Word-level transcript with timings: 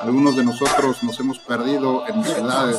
Algunos 0.00 0.34
de 0.34 0.44
nosotros 0.44 1.02
nos 1.02 1.20
hemos 1.20 1.38
perdido 1.40 2.06
en 2.08 2.24
ciudades 2.24 2.78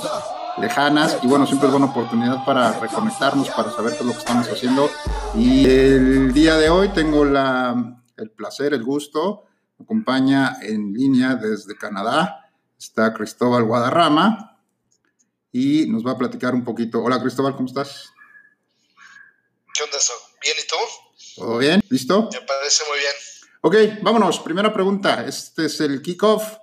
lejanas 0.58 1.20
y 1.22 1.28
bueno, 1.28 1.46
siempre 1.46 1.68
es 1.68 1.72
buena 1.72 1.86
oportunidad 1.86 2.44
para 2.44 2.80
reconectarnos, 2.80 3.48
para 3.50 3.72
saber 3.72 3.94
qué 3.94 4.00
es 4.00 4.06
lo 4.06 4.12
que 4.14 4.18
estamos 4.18 4.48
haciendo. 4.48 4.90
Y 5.36 5.66
el 5.66 6.34
día 6.34 6.58
de 6.58 6.72
hoy 6.72 6.90
tengo 6.90 7.24
la, 7.24 8.02
el 8.18 8.32
placer, 8.32 8.74
el 8.74 8.84
gusto, 8.84 9.46
me 9.78 9.84
acompaña 9.84 10.58
en 10.64 10.94
línea 10.94 11.36
desde 11.36 11.78
Canadá, 11.78 12.52
está 12.80 13.14
Cristóbal 13.14 13.66
Guadarrama 13.66 14.58
y 15.52 15.86
nos 15.86 16.04
va 16.04 16.14
a 16.14 16.18
platicar 16.18 16.56
un 16.56 16.64
poquito. 16.64 17.04
Hola 17.04 17.22
Cristóbal, 17.22 17.56
¿cómo 17.56 17.68
estás? 17.68 18.12
¿Qué 19.76 19.84
onda, 19.84 19.98
eso? 19.98 20.14
¿Bien 20.42 20.56
y 20.58 20.68
tú? 20.68 20.76
¿Todo 21.36 21.58
bien? 21.60 21.84
¿Listo? 21.88 22.30
Me 22.34 22.42
parece 22.42 22.84
muy 22.90 22.98
bien. 22.98 23.14
Ok, 23.62 24.02
vámonos. 24.02 24.40
Primera 24.40 24.74
pregunta. 24.74 25.24
Este 25.24 25.68
es 25.68 25.80
el 25.82 26.02
kickoff 26.02 26.61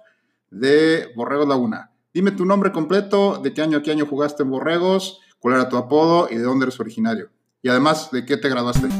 de 0.50 1.12
Borregos 1.14 1.48
Laguna. 1.48 1.92
Dime 2.12 2.32
tu 2.32 2.44
nombre 2.44 2.72
completo, 2.72 3.38
de 3.38 3.54
qué 3.54 3.62
año 3.62 3.78
a 3.78 3.82
qué 3.82 3.90
año 3.90 4.06
jugaste 4.06 4.42
en 4.42 4.50
Borregos, 4.50 5.20
cuál 5.38 5.54
era 5.54 5.68
tu 5.68 5.76
apodo 5.76 6.28
y 6.30 6.36
de 6.36 6.42
dónde 6.42 6.64
eres 6.64 6.80
originario. 6.80 7.30
Y 7.62 7.68
además, 7.68 8.10
¿de 8.10 8.24
qué 8.24 8.36
te 8.36 8.48
graduaste? 8.48 8.86
Mi 8.86 8.94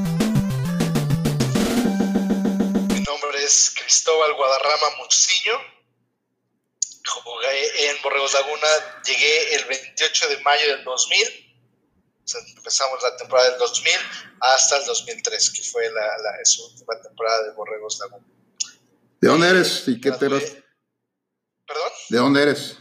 nombre 3.00 3.44
es 3.44 3.74
Cristóbal 3.80 4.34
Guadarrama 4.34 4.96
Muciño. 5.02 5.54
Jugué 7.06 7.90
en 7.90 7.96
Borregos 8.02 8.34
Laguna, 8.34 8.68
llegué 9.04 9.54
el 9.54 9.64
28 9.68 10.28
de 10.28 10.40
mayo 10.42 10.76
del 10.76 10.84
2000 10.84 11.48
empezamos 12.36 13.02
la 13.02 13.16
temporada 13.16 13.50
del 13.50 13.58
2000 13.58 13.92
hasta 14.40 14.76
el 14.78 14.84
2003, 14.84 15.50
que 15.50 15.62
fue 15.62 15.90
la, 15.90 16.02
la 16.18 16.32
última 16.70 17.00
temporada 17.00 17.44
de 17.44 17.52
Borregos 17.52 17.98
Laguna. 18.00 18.26
¿De 19.20 19.28
dónde 19.28 19.48
eres 19.48 19.84
y 19.86 20.00
qué 20.00 20.12
te? 20.12 20.28
¿Perdón? 21.68 21.92
¿De 22.08 22.18
dónde 22.18 22.42
eres? 22.42 22.78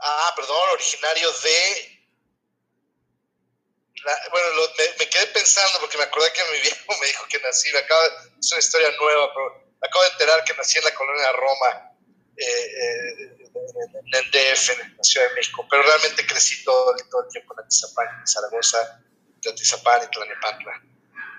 Ah, 0.00 0.32
perdón, 0.34 0.70
originario 0.72 1.30
de... 1.30 2.00
bueno, 4.30 4.46
me, 4.98 5.08
quedé 5.08 5.26
pensando 5.28 5.78
porque 5.80 5.96
me 5.96 6.04
acordé 6.04 6.32
que 6.32 6.42
mi 6.52 6.60
viejo 6.62 7.00
me 7.00 7.06
dijo 7.06 7.24
que 7.28 7.38
nací, 7.38 7.72
me 7.72 7.78
acaba, 7.78 8.04
es 8.38 8.52
una 8.52 8.58
historia 8.58 8.90
nueva, 8.98 9.32
pero 9.32 9.70
me 9.80 9.88
acabo 9.88 10.04
de 10.04 10.10
enterar 10.10 10.44
que 10.44 10.54
nací 10.54 10.78
en 10.78 10.84
la 10.84 10.94
colonia 10.94 11.32
Roma, 11.32 11.92
eh, 12.36 12.44
eh, 12.44 13.36
en 14.04 14.14
el 14.14 14.30
DF, 14.32 14.70
en 14.70 14.96
la 14.96 15.04
Ciudad 15.04 15.28
de 15.28 15.34
México, 15.36 15.66
pero 15.70 15.82
realmente 15.84 16.26
crecí 16.26 16.64
todo, 16.64 16.94
todo 17.08 17.22
el 17.22 17.28
tiempo 17.28 17.54
en 17.54 17.64
Atizapán, 17.64 18.08
en 18.20 18.26
Zaragoza, 18.26 19.00
en 19.42 19.52
Atizapán 19.52 20.02
y 20.04 20.10
Tlanepantla. 20.10 20.82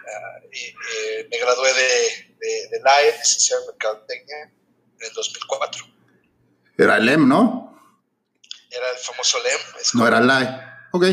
Uh, 0.08 0.48
y 0.53 0.68
eh, 0.70 1.28
me 1.30 1.38
gradué 1.38 1.73
de, 1.73 2.36
de, 2.40 2.68
de 2.70 2.80
LAE, 2.80 3.12
licenciado 3.20 3.64
en 3.64 3.68
Mercadotecnia, 3.68 4.44
en 4.44 5.06
el 5.06 5.14
2004. 5.14 5.97
Era 6.78 6.97
el 6.97 7.06
LEM, 7.06 7.28
¿no? 7.28 7.67
Era 8.70 8.92
el 8.92 8.97
famoso 8.97 9.38
LEM. 9.42 9.59
no 9.94 10.07
era 10.07 10.22
LAE. 10.22 10.62
Ok. 10.91 11.06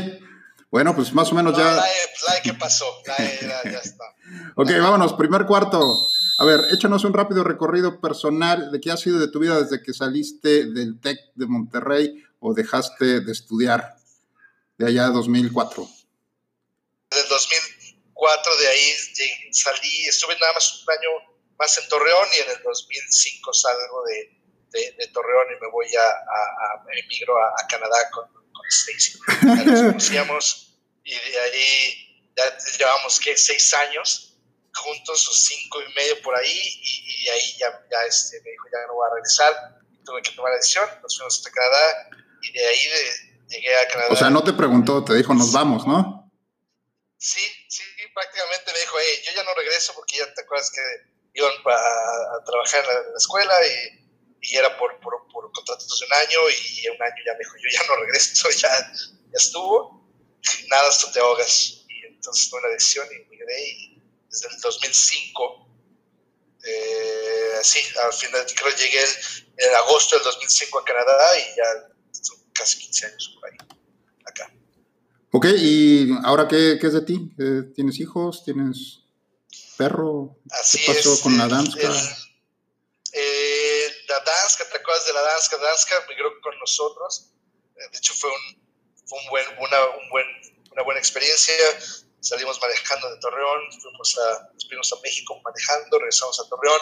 Bueno, 0.71 0.95
pues 0.95 1.13
más 1.13 1.31
o 1.33 1.35
menos 1.35 1.53
no, 1.53 1.59
ya. 1.59 1.73
LAE, 1.73 1.93
LAE, 2.29 2.43
¿qué 2.43 2.55
pasó? 2.55 2.85
LAE 3.07 3.39
ya 3.65 3.79
está. 3.79 4.05
ok, 4.57 4.71
vámonos, 4.81 5.15
primer 5.15 5.47
cuarto. 5.47 5.97
A 6.39 6.45
ver, 6.45 6.61
échanos 6.73 7.05
un 7.05 7.15
rápido 7.15 7.45
recorrido 7.45 8.01
personal 8.01 8.73
de 8.73 8.81
qué 8.81 8.91
ha 8.91 8.97
sido 8.97 9.19
de 9.19 9.29
tu 9.29 9.39
vida 9.39 9.61
desde 9.61 9.83
que 9.83 9.95
saliste 9.95 10.67
del 10.67 11.01
TEC 11.01 11.19
de 11.35 11.47
Monterrey 11.47 12.25
o 12.41 12.53
dejaste 12.53 13.21
de 13.21 13.33
estudiar 13.33 13.97
de 14.77 14.89
allá 14.89 15.07
2004. 15.09 15.89
Desde 17.11 17.29
2004 17.29 18.57
de 18.57 18.69
ahí 18.69 18.93
salí, 19.53 20.05
estuve 20.09 20.37
nada 20.41 20.53
más 20.55 20.83
un 20.83 20.93
año 20.93 21.09
más 21.59 21.79
en 21.79 21.89
Torreón 21.89 22.29
y 22.37 22.41
en 22.41 22.57
el 22.57 22.63
2005 22.65 23.53
salgo 23.53 24.05
de, 24.07 24.44
de, 24.75 24.95
de 24.99 25.09
Torreón 25.09 25.47
y 25.57 25.61
me 25.61 25.71
voy 25.71 25.87
a, 25.95 26.03
a, 26.03 26.75
a 26.75 26.99
emigro 26.99 27.39
a, 27.39 27.49
a, 27.49 27.67
Canadá 27.69 28.11
con, 28.11 28.27
con 28.29 28.67
Stacy. 28.69 29.19
Nos 29.47 29.81
conocíamos 29.81 30.77
y 31.05 31.15
de 31.15 31.41
ahí 31.41 32.33
ya 32.37 32.59
llevamos, 32.79 33.21
¿qué? 33.21 33.37
Seis 33.37 33.73
años 33.75 34.35
juntos, 34.75 35.29
o 35.29 35.33
cinco 35.33 35.79
y 35.83 35.95
medio 35.95 36.21
por 36.23 36.37
ahí, 36.37 36.51
y, 36.51 37.23
y 37.23 37.29
ahí 37.29 37.57
ya, 37.59 37.69
ya 37.91 38.05
este, 38.07 38.41
me 38.43 38.51
dijo, 38.51 38.65
ya 38.73 38.87
no 38.89 38.95
voy 38.95 39.07
a 39.09 39.15
regresar, 39.15 39.55
tuve 40.05 40.21
que 40.21 40.33
tomar 40.33 40.51
la 40.51 40.57
decisión, 40.57 40.89
nos 41.01 41.17
fuimos 41.17 41.47
a 41.47 41.51
Canadá, 41.51 42.09
y 42.43 42.53
de 42.53 42.67
ahí 42.67 42.87
de, 42.89 43.55
llegué 43.55 43.77
a 43.77 43.89
Canadá. 43.89 44.09
O 44.11 44.17
sea, 44.17 44.31
no 44.31 44.43
te 44.43 44.53
preguntó, 44.53 45.05
te 45.05 45.15
dijo, 45.15 45.33
nos 45.33 45.53
vamos, 45.53 45.87
¿no? 45.87 46.29
Sí, 47.17 47.41
sí, 47.69 47.85
prácticamente 48.13 48.73
me 48.73 48.81
dijo, 48.81 48.97
hey, 48.99 49.23
yo 49.27 49.33
ya 49.37 49.45
no 49.45 49.55
regreso 49.55 49.93
porque 49.95 50.17
ya 50.17 50.35
te 50.35 50.43
acuerdas 50.43 50.71
que 50.71 50.81
iban 51.35 51.53
a, 51.53 52.37
a 52.37 52.45
trabajar 52.45 52.81
en 52.81 52.87
la, 52.87 53.01
en 53.01 53.13
la 53.13 53.19
escuela 53.19 53.55
y, 53.67 54.04
y, 54.51 54.57
era 54.57 54.77
por, 54.79 54.99
por, 55.01 55.27
por 55.33 55.51
contratos 55.53 55.99
de 55.99 56.07
un 56.07 56.13
año 56.13 56.39
y 56.51 56.89
un 56.89 57.03
año 57.03 57.23
ya 57.27 57.33
me 57.33 57.39
dijo, 57.39 57.57
yo 57.57 57.69
ya 57.71 57.87
no 57.89 57.97
regreso, 57.97 58.51
ya, 58.63 58.69
ya 58.69 59.39
estuvo, 59.39 60.09
nada, 60.69 60.91
tú 61.01 61.07
te 61.13 61.21
ahogas. 61.21 61.85
Y 61.89 62.07
entonces 62.07 62.51
tomé 62.51 62.63
la 62.63 62.69
decisión 62.71 63.07
y 63.11 63.37
quedé 63.37 63.69
y 63.69 64.03
desde 64.31 64.49
el 64.49 64.61
2005. 64.61 65.69
Eh, 66.67 67.59
sí, 67.63 67.81
al 68.03 68.13
final 68.13 68.47
creo 68.55 68.75
que 68.75 68.83
llegué 68.83 69.01
en, 69.01 69.69
en, 69.69 69.75
agosto 69.77 70.17
del 70.17 70.25
2005 70.25 70.79
a 70.79 70.85
Canadá 70.85 71.39
y 71.39 71.57
ya 71.57 72.23
son 72.23 72.39
casi 72.53 72.79
15 72.79 73.07
años 73.07 73.37
por 73.39 73.51
ahí, 73.51 73.59
acá. 74.25 74.51
Ok, 75.31 75.47
¿y 75.59 76.09
ahora 76.25 76.49
qué, 76.49 76.79
qué 76.81 76.87
es 76.87 76.93
de 76.95 77.03
ti? 77.03 77.35
¿Tienes 77.75 78.01
hijos? 78.01 78.45
¿Tienes 78.45 79.01
perro? 79.77 80.39
Así 80.51 80.79
¿Qué 80.79 80.95
pasó 80.95 81.15
es, 81.15 81.21
con 81.21 81.37
la 81.37 81.49
danza? 81.49 81.79
Eh, 83.13 83.84
la 84.09 84.21
danza, 84.21 84.69
¿te 84.71 84.79
acuerdas 84.79 85.07
de 85.07 85.13
la 85.13 85.23
danza? 85.23 85.57
Danza 85.57 86.05
migró 86.09 86.41
con 86.41 86.59
nosotros. 86.59 87.31
De 87.75 87.99
hecho, 87.99 88.15
fue, 88.15 88.31
un, 88.31 88.63
fue 89.07 89.19
un 89.19 89.29
buen, 89.31 89.47
una, 89.59 89.87
un 89.87 90.11
buen, 90.11 90.27
una 90.73 90.83
buena 90.83 91.01
experiencia 91.01 91.55
salimos 92.25 92.61
manejando 92.61 93.11
de 93.11 93.21
Torreón, 93.21 93.71
fuimos 93.81 94.19
a, 94.19 94.51
fuimos 94.67 94.93
a 94.93 95.01
México 95.03 95.41
manejando, 95.45 95.99
regresamos 95.99 96.41
a 96.41 96.49
Torreón, 96.49 96.81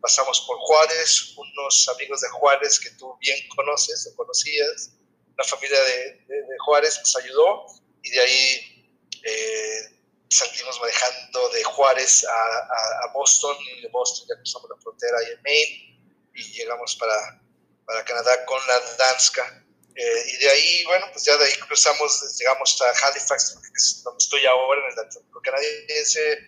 pasamos 0.00 0.44
por 0.46 0.58
Juárez, 0.58 1.34
unos 1.36 1.88
amigos 1.88 2.20
de 2.20 2.28
Juárez 2.28 2.78
que 2.78 2.90
tú 2.90 3.16
bien 3.20 3.38
conoces 3.56 4.06
o 4.12 4.16
conocías, 4.16 4.92
la 5.36 5.44
familia 5.44 5.80
de, 5.82 5.96
de, 6.28 6.42
de 6.42 6.58
Juárez 6.66 6.98
nos 6.98 7.16
ayudó 7.16 7.66
y 8.02 8.10
de 8.10 8.20
ahí 8.20 9.00
eh, 9.24 9.98
salimos 10.28 10.78
manejando 10.78 11.48
de 11.50 11.64
Juárez 11.64 12.26
a, 12.26 12.30
a, 12.30 13.06
a, 13.06 13.12
Boston 13.14 13.56
y 13.60 13.80
de 13.80 13.88
Boston 13.88 14.26
ya 14.28 14.36
cruzamos 14.36 14.68
la 14.68 14.76
frontera 14.82 15.18
ahí 15.18 15.32
en 15.32 15.42
Maine 15.42 15.91
y 16.34 16.42
llegamos 16.52 16.96
para, 16.96 17.40
para 17.84 18.04
Canadá 18.04 18.44
con 18.44 18.60
la 18.66 18.80
Danska. 18.98 19.64
Eh, 19.94 20.22
y 20.34 20.36
de 20.38 20.50
ahí, 20.50 20.84
bueno, 20.86 21.06
pues 21.12 21.24
ya 21.24 21.36
de 21.36 21.44
ahí 21.44 21.52
cruzamos, 21.66 22.36
llegamos 22.38 22.80
a 22.80 23.06
Halifax, 23.06 23.58
que 23.60 23.76
es 23.76 24.02
donde 24.02 24.18
estoy 24.18 24.46
ahora, 24.46 24.80
en 24.80 24.92
el 24.92 24.98
Atlántico 24.98 25.40
canadiense, 25.42 26.38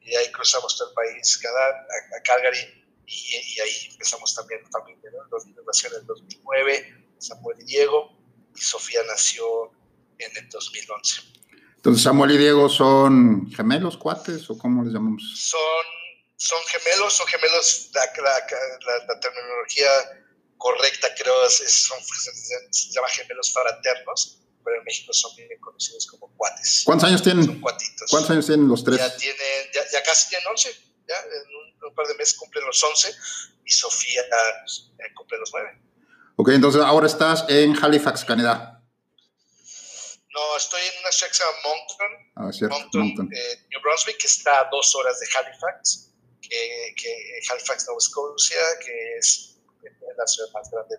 y 0.00 0.10
de 0.10 0.16
ahí 0.16 0.32
cruzamos 0.32 0.76
todo 0.76 0.88
el 0.88 0.94
país, 0.94 1.38
cada, 1.38 1.68
a, 1.68 2.22
Calgary, 2.24 2.84
y, 3.06 3.36
y, 3.36 3.60
ahí 3.60 3.88
empezamos 3.92 4.34
también 4.34 4.62
la 4.64 4.70
familia, 4.70 5.10
¿no? 5.12 5.24
Los 5.30 5.46
niños 5.46 5.64
nacieron 5.64 5.98
en 5.98 6.00
el 6.02 6.06
2009, 6.06 7.04
Samuel 7.18 7.60
y 7.60 7.64
Diego, 7.64 8.18
y 8.56 8.60
Sofía 8.60 9.02
nació 9.06 9.70
en 10.18 10.36
el 10.36 10.48
2011. 10.48 11.22
Entonces, 11.76 12.02
Samuel 12.02 12.32
y 12.32 12.38
Diego 12.38 12.68
son 12.68 13.50
gemelos, 13.52 13.96
cuates, 13.96 14.48
o 14.50 14.58
cómo 14.58 14.84
les 14.84 14.92
llamamos? 14.92 15.22
Son, 15.36 15.60
son 16.42 16.58
gemelos, 16.66 17.14
son 17.14 17.26
gemelos, 17.28 17.90
la, 17.94 18.04
la, 18.16 18.32
la, 18.32 19.04
la 19.06 19.20
terminología 19.20 19.88
correcta, 20.58 21.08
creo, 21.16 21.46
es, 21.46 21.86
son, 21.86 21.98
se 22.70 22.90
llama 22.90 23.08
gemelos 23.10 23.52
fraternos, 23.52 24.40
pero 24.64 24.78
en 24.78 24.84
México 24.84 25.12
son 25.12 25.36
bien 25.36 25.48
conocidos 25.60 26.04
como 26.06 26.34
cuates. 26.36 26.82
¿Cuántos 26.84 27.08
años 27.08 27.22
tienen? 27.22 27.46
Son 27.46 27.60
cuatitos. 27.60 28.10
¿Cuántos 28.10 28.30
años 28.32 28.46
tienen 28.46 28.68
los 28.68 28.82
tres? 28.82 28.98
Ya, 28.98 29.16
tienen, 29.16 29.70
ya, 29.72 29.82
ya 29.92 30.02
casi 30.02 30.30
tienen 30.30 30.48
11, 30.48 30.68
ya 31.06 31.16
en 31.16 31.54
un, 31.54 31.88
un, 31.88 31.94
par 31.94 32.06
de 32.08 32.14
meses 32.14 32.34
cumplen 32.34 32.66
los 32.66 32.82
11 32.82 33.14
y 33.64 33.70
Sofía 33.70 34.22
eh, 34.22 35.14
cumple 35.14 35.38
los 35.38 35.50
9. 35.52 35.80
Ok, 36.36 36.48
entonces 36.48 36.82
ahora 36.82 37.06
estás 37.06 37.44
en 37.48 37.76
Halifax, 37.80 38.24
Canadá. 38.24 38.82
No, 40.34 40.56
estoy 40.56 40.80
en 40.80 41.00
una 41.02 41.12
ciudad 41.12 41.30
que 41.30 41.36
se 41.36 41.44
llama 41.44 41.56
Moncton, 41.64 42.32
ah, 42.36 42.52
cierto, 42.52 42.78
Moncton, 42.78 43.00
Moncton. 43.00 43.30
Eh, 43.32 43.66
New 43.70 43.80
Brunswick, 43.80 44.16
que 44.16 44.26
está 44.26 44.60
a 44.60 44.68
dos 44.72 44.94
horas 44.96 45.20
de 45.20 45.26
Halifax, 45.26 46.11
que, 46.42 46.94
que 46.96 47.40
Halifax, 47.50 47.86
Nova 47.88 48.00
Scotia, 48.00 48.58
que 48.84 49.18
es 49.18 49.56
la 50.16 50.26
ciudad 50.26 50.48
más 50.52 50.70
grande 50.70 50.96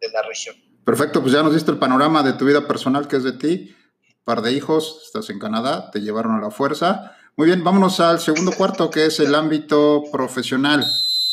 de, 0.00 0.08
la 0.10 0.22
región. 0.22 0.56
Perfecto, 0.84 1.20
pues 1.20 1.32
ya 1.32 1.42
nos 1.42 1.54
diste 1.54 1.70
el 1.70 1.78
panorama 1.78 2.22
de 2.22 2.32
tu 2.32 2.46
vida 2.46 2.66
personal, 2.66 3.08
que 3.08 3.16
es 3.16 3.24
de 3.24 3.32
ti. 3.32 3.76
Par 4.24 4.42
de 4.42 4.52
hijos, 4.52 5.02
estás 5.04 5.28
en 5.30 5.38
Canadá, 5.38 5.90
te 5.90 6.00
llevaron 6.00 6.34
a 6.36 6.40
la 6.40 6.50
fuerza. 6.50 7.16
Muy 7.36 7.46
bien, 7.46 7.62
vámonos 7.62 8.00
al 8.00 8.20
segundo 8.20 8.52
cuarto, 8.52 8.90
que 8.90 9.06
es 9.06 9.20
el 9.20 9.34
ámbito 9.34 10.04
profesional. 10.10 10.84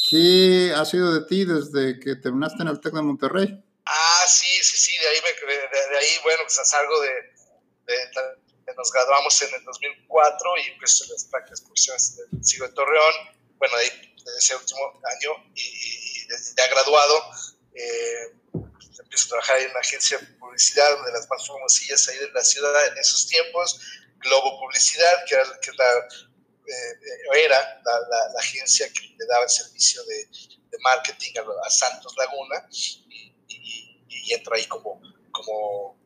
¿Qué 0.10 0.74
ha 0.76 0.86
sido 0.86 1.14
de 1.14 1.26
ti 1.26 1.46
desde 1.46 2.00
que 2.00 2.16
terminaste 2.16 2.62
en 2.62 2.70
el 2.70 2.80
TEC 2.80 2.94
de 2.94 3.02
Monterrey? 3.02 3.64
Ah, 3.86 4.26
sí, 4.28 4.48
sí, 4.62 4.78
sí, 4.78 4.98
de 4.98 5.08
ahí, 5.08 5.18
de, 5.20 5.98
ahí 5.98 6.08
bueno, 6.24 6.44
pues 6.44 6.60
salgo 6.64 7.02
de, 7.02 7.10
de, 7.88 8.74
nos 8.76 8.92
graduamos 8.92 9.42
en 9.42 9.54
el 9.56 9.64
2004 9.64 10.50
y 10.58 10.72
empiezo 10.72 11.06
las 11.12 11.26
prácticas 11.26 11.62
profesionales 11.62 12.18
del 12.18 12.44
sigo 12.44 12.68
de 12.68 12.74
Torreón, 12.74 13.14
bueno, 13.58 13.78
de, 13.78 13.86
de 13.86 14.38
ese 14.38 14.56
último 14.56 15.02
año 15.04 15.32
y, 15.56 16.28
ya 16.58 16.68
graduado, 16.68 17.24
eh, 17.74 18.34
empiezo 19.00 19.26
a 19.26 19.30
trabajar 19.30 19.60
en 19.62 19.72
una 19.72 19.80
agencia 19.80 20.18
de 20.18 20.26
publicidad, 20.26 20.94
una 20.96 21.08
de 21.08 21.14
las 21.14 21.30
más 21.30 21.48
famosillas 21.48 22.08
ahí 22.08 22.18
de 22.18 22.32
la 22.32 22.44
ciudad 22.44 22.88
en 22.88 22.98
esos 22.98 23.28
tiempos, 23.28 23.80
Globo 24.18 24.60
Publicidad, 24.60 25.26
que 25.28 25.36
era, 25.36 25.60
que 25.62 25.72
la, 25.74 25.90
eh, 26.68 27.44
era 27.46 27.82
la, 27.84 28.40
agencia 28.40 28.92
que 28.92 29.16
le 29.18 29.26
daba 29.28 29.44
el 29.44 29.50
servicio 29.50 30.04
de, 30.06 30.26
de 30.26 30.78
marketing 30.82 31.34
a, 31.38 31.68
a, 31.68 31.70
Santos 31.70 32.16
Laguna 32.18 32.68
y 34.26 34.34
entro 34.34 34.56
ahí 34.56 34.66
como, 34.66 35.00
como 35.32 36.00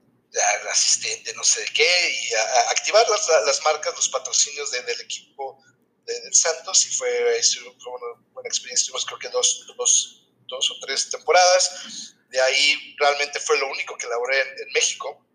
asistente, 0.72 1.34
no 1.34 1.44
sé 1.44 1.62
de 1.62 1.68
qué, 1.74 2.12
y 2.12 2.34
a, 2.34 2.69
activar 2.72 3.07
las, 3.10 3.28
las, 3.46 3.63
marcas, 3.63 3.96
los 3.96 4.10
patrocinios 4.10 4.72
del 4.72 5.01
equipo 5.01 5.63
de, 6.10 6.34
Santos, 6.34 6.86
y 6.86 6.90
fue, 6.90 7.42
fue 7.80 7.94
una 7.94 8.22
buena 8.34 8.48
experiencia, 8.48 8.88
tuvimos 8.88 9.06
creo 9.06 9.20
que 9.20 9.30
dos, 9.30 9.66
dos, 9.78 10.32
dos, 10.48 10.72
o 10.72 10.80
tres 10.82 11.10
temporadas, 11.10 12.16
de 12.30 12.42
ahí 12.42 12.96
realmente 13.00 13.40
fue 13.40 13.58
lo 13.60 13.68
único 13.68 13.98
que 13.98 14.08
laboré 14.08 14.40
en, 14.42 14.72
México, 14.74 15.26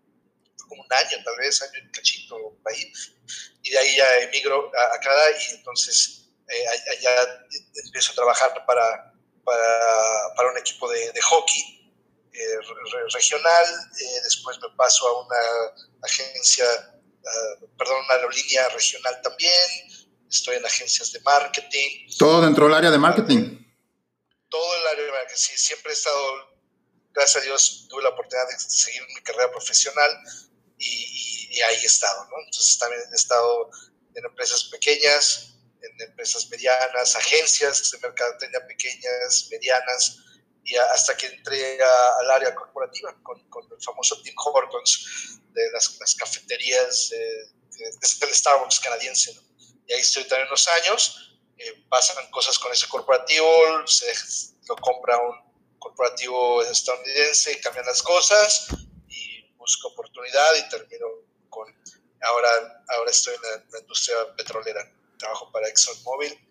como 0.67 0.81
un 0.83 0.93
año 0.93 1.17
tal 1.23 1.37
vez, 1.37 1.61
año 1.61 1.79
y 1.83 1.91
cachito 1.91 2.57
ahí, 2.65 2.91
y 3.63 3.69
de 3.69 3.77
ahí 3.77 3.95
ya 3.95 4.17
emigro 4.19 4.71
a, 4.75 4.99
Canadá 4.99 5.31
y 5.31 5.55
entonces 5.55 6.29
eh, 6.49 6.65
allá 6.91 7.47
empiezo 7.85 8.11
a 8.11 8.15
trabajar 8.15 8.65
para, 8.65 9.13
para, 9.43 10.35
para 10.35 10.51
un 10.51 10.57
equipo 10.57 10.89
de, 10.89 11.11
de 11.11 11.21
hockey 11.21 11.75
eh, 12.37 12.59
regional, 13.13 13.65
eh, 14.01 14.21
después 14.23 14.59
me 14.61 14.69
paso 14.75 15.07
a 15.07 15.25
una 15.25 15.37
agencia, 16.03 16.65
uh, 17.23 17.77
perdón, 17.77 18.03
una 18.03 18.15
aerolínea 18.15 18.67
regional 18.69 19.21
también, 19.21 19.53
estoy 20.29 20.57
en 20.57 20.65
agencias 20.65 21.11
de 21.11 21.19
marketing. 21.21 22.07
¿Todo 22.17 22.41
dentro 22.41 22.65
del 22.65 22.73
área 22.75 22.91
de 22.91 22.97
marketing? 22.97 23.65
Todo 24.49 24.75
el 24.77 24.87
área 24.87 25.05
de 25.05 25.11
marketing, 25.11 25.35
sí, 25.37 25.57
siempre 25.57 25.91
he 25.91 25.93
estado, 25.93 26.19
gracias 27.13 27.43
a 27.43 27.45
Dios, 27.45 27.87
tuve 27.89 28.03
la 28.03 28.09
oportunidad 28.09 28.47
de 28.49 28.59
seguir 28.59 29.01
mi 29.13 29.21
carrera 29.21 29.51
profesional 29.51 30.11
y, 30.77 31.61
ahí 31.61 31.77
he 31.81 31.85
estado, 31.85 32.25
¿no? 32.25 32.37
Entonces 32.45 32.77
también 32.77 33.01
he 33.11 33.15
estado 33.15 33.69
en 34.13 34.25
empresas 34.25 34.65
pequeñas, 34.65 35.55
en 35.81 36.09
empresas 36.09 36.49
medianas, 36.49 37.15
agencias 37.15 37.91
de 37.91 37.99
mercadotecnia 37.99 38.67
pequeñas, 38.67 39.47
medianas, 39.49 40.17
y 40.65 40.75
hasta 40.75 41.15
que 41.15 41.27
entré 41.27 41.79
al 41.81 42.31
área 42.31 42.53
corporativa 42.55 43.15
con, 43.23 43.47
con, 43.49 43.63
el 43.71 43.81
famoso 43.81 44.21
Tim 44.21 44.33
Hortons 44.35 45.39
de 45.53 45.71
las, 45.71 45.97
las 45.99 46.15
cafeterías 46.15 47.09
de, 47.09 47.55
el 47.79 48.33
Starbucks 48.33 48.79
canadiense. 48.79 49.39
Y 49.87 49.93
ahí 49.93 50.01
estoy 50.01 50.23
también 50.25 50.47
unos 50.47 50.67
años, 50.67 51.37
eh, 51.57 51.85
pasan 51.89 52.29
cosas 52.31 52.57
con 52.59 52.71
ese 52.71 52.87
corporativo, 52.87 53.47
se 53.85 54.05
lo 54.67 54.75
compra 54.77 55.17
un 55.17 55.35
corporativo 55.79 56.63
estadounidense, 56.63 57.59
cambian 57.61 57.85
las 57.85 58.01
cosas 58.01 58.67
y 59.07 59.51
busco 59.57 59.89
oportunidad 59.89 60.55
y 60.55 60.69
termino 60.69 61.05
con, 61.49 61.67
ahora, 62.21 62.83
ahora 62.89 63.11
estoy 63.11 63.35
en 63.35 63.41
la, 63.41 63.65
la 63.71 63.79
industria 63.79 64.15
petrolera, 64.35 64.91
trabajo 65.17 65.51
para 65.51 65.67
ExxonMobil 65.67 66.45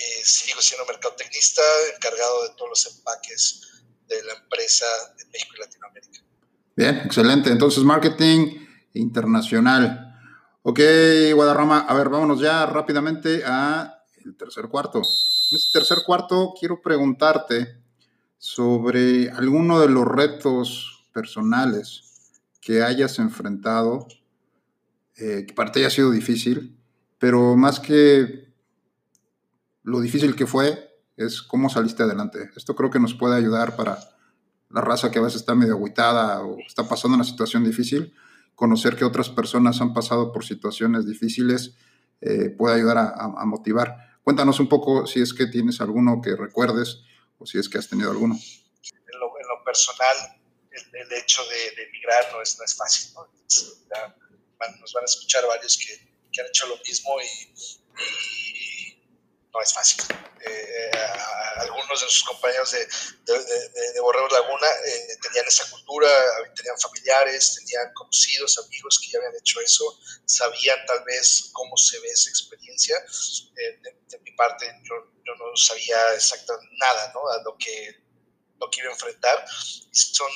eh, 0.00 0.24
sigo 0.24 0.62
siendo 0.62 0.86
mercadotecnista, 0.86 1.60
encargado 1.94 2.44
de 2.44 2.54
todos 2.56 2.70
los 2.70 2.96
empaques 2.96 3.60
de 4.08 4.22
la 4.24 4.32
empresa 4.32 4.86
de 5.18 5.26
México 5.26 5.52
y 5.56 5.60
Latinoamérica. 5.60 6.20
Bien, 6.74 7.02
excelente. 7.04 7.50
Entonces, 7.50 7.84
marketing 7.84 8.66
internacional. 8.94 10.09
Ok, 10.70 10.78
Guadarrama, 11.34 11.80
a 11.80 11.94
ver, 11.94 12.08
vámonos 12.10 12.38
ya 12.38 12.64
rápidamente 12.64 13.42
a 13.44 14.04
el 14.24 14.36
tercer 14.36 14.68
cuarto. 14.68 14.98
En 14.98 15.56
este 15.56 15.80
tercer 15.80 16.04
cuarto 16.06 16.54
quiero 16.56 16.80
preguntarte 16.80 17.82
sobre 18.38 19.32
alguno 19.32 19.80
de 19.80 19.88
los 19.88 20.06
retos 20.06 21.08
personales 21.12 22.30
que 22.60 22.84
hayas 22.84 23.18
enfrentado, 23.18 24.06
eh, 25.16 25.44
que 25.44 25.54
para 25.54 25.72
ti 25.72 25.80
haya 25.80 25.90
sido 25.90 26.12
difícil, 26.12 26.78
pero 27.18 27.56
más 27.56 27.80
que 27.80 28.54
lo 29.82 30.00
difícil 30.00 30.36
que 30.36 30.46
fue 30.46 30.88
es 31.16 31.42
cómo 31.42 31.68
saliste 31.68 32.04
adelante. 32.04 32.48
Esto 32.54 32.76
creo 32.76 32.90
que 32.90 33.00
nos 33.00 33.14
puede 33.14 33.34
ayudar 33.34 33.74
para 33.74 33.98
la 34.68 34.82
raza 34.82 35.10
que 35.10 35.18
a 35.18 35.22
veces 35.22 35.40
está 35.40 35.56
medio 35.56 35.72
agüitada 35.72 36.44
o 36.44 36.58
está 36.64 36.88
pasando 36.88 37.16
una 37.16 37.24
situación 37.24 37.64
difícil. 37.64 38.14
Conocer 38.60 38.94
que 38.94 39.06
otras 39.06 39.30
personas 39.30 39.80
han 39.80 39.94
pasado 39.94 40.34
por 40.34 40.44
situaciones 40.44 41.06
difíciles 41.06 41.76
eh, 42.20 42.50
puede 42.50 42.74
ayudar 42.74 42.98
a, 42.98 43.46
motivar. 43.46 44.18
Cuéntanos 44.22 44.60
un 44.60 44.68
poco 44.68 45.06
si 45.06 45.22
es 45.22 45.32
que 45.32 45.46
tienes 45.46 45.80
alguno 45.80 46.20
que 46.20 46.36
recuerdes 46.36 47.00
o 47.38 47.46
si 47.46 47.58
es 47.58 47.70
que 47.70 47.78
has 47.78 47.88
tenido 47.88 48.10
alguno. 48.10 48.34
En 48.34 49.18
lo, 49.18 49.64
personal, 49.64 50.14
el, 50.72 51.12
hecho 51.14 51.40
de, 51.46 51.84
emigrar 51.84 52.32
no 52.32 52.42
es, 52.42 52.58
no 52.58 52.64
es 52.66 52.76
fácil. 52.76 53.14
¿no? 53.14 53.26
nos 54.78 54.92
van 54.92 55.04
a 55.04 55.06
escuchar 55.06 55.42
varios 55.46 55.78
que, 55.78 55.96
que 56.30 56.42
han 56.42 56.48
hecho 56.48 56.66
lo 56.66 56.76
mismo 56.86 57.12
y 57.18 58.59
no 59.52 59.60
es 59.60 59.72
fácil. 59.72 60.04
Eh, 60.44 60.90
algunos 61.56 62.00
de 62.00 62.08
sus 62.08 62.24
compañeros 62.24 62.70
de, 62.72 62.86
de, 63.24 63.92
de, 63.92 64.00
Borrego 64.00 64.28
Laguna 64.28 64.66
eh, 64.86 65.18
tenían 65.20 65.46
esa 65.46 65.68
cultura, 65.70 66.08
tenían 66.54 66.78
familiares, 66.78 67.56
tenían 67.56 67.92
conocidos, 67.94 68.58
amigos 68.58 68.98
que 69.00 69.10
ya 69.10 69.18
habían 69.18 69.36
hecho 69.36 69.60
eso, 69.60 69.98
sabían 70.24 70.78
tal 70.86 71.04
vez 71.04 71.50
cómo 71.52 71.76
se 71.76 71.98
ve 72.00 72.08
esa 72.08 72.30
experiencia. 72.30 72.96
Eh, 73.56 73.80
de, 73.82 74.18
mi 74.20 74.32
parte, 74.32 74.66
yo, 74.84 74.94
yo, 75.24 75.34
no 75.34 75.56
sabía 75.56 76.14
exactamente 76.14 76.74
nada 76.78 77.12
¿no? 77.14 77.28
a 77.28 77.42
lo 77.42 77.56
que, 77.58 78.02
lo 78.58 78.70
que 78.70 78.80
iba 78.80 78.88
a 78.88 78.92
enfrentar. 78.92 79.44
Son, 79.92 80.30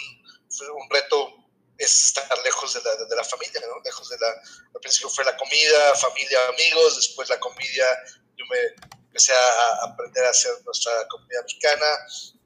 fue 0.50 0.70
un 0.70 0.90
reto 0.90 1.44
es 1.78 2.04
estar 2.04 2.38
lejos 2.44 2.74
de 2.74 2.82
la, 2.82 2.96
de 3.04 3.16
la 3.16 3.24
familia, 3.24 3.60
¿no? 3.66 3.80
lejos 3.84 4.08
de 4.08 4.16
la, 4.18 4.28
al 4.28 4.80
principio 4.80 5.08
fue 5.08 5.24
la 5.24 5.36
comida, 5.36 5.94
familia, 5.96 6.38
amigos, 6.48 6.96
después 6.96 7.28
la 7.28 7.40
comida, 7.40 7.86
yo 8.36 8.44
me 8.46 9.03
empecé 9.14 9.32
a 9.32 9.84
aprender 9.84 10.24
a 10.24 10.30
hacer 10.30 10.52
nuestra 10.64 11.06
comida 11.06 11.40
mexicana, 11.42 11.86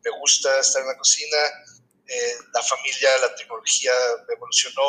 me 0.05 0.11
gusta 0.19 0.61
estar 0.61 0.83
en 0.83 0.89
la 0.89 0.99
cocina, 0.99 1.39
eh, 2.07 2.35
la 2.53 2.63
familia, 2.63 3.17
la 3.23 3.35
tecnología 3.35 3.93
evolucionó, 4.29 4.83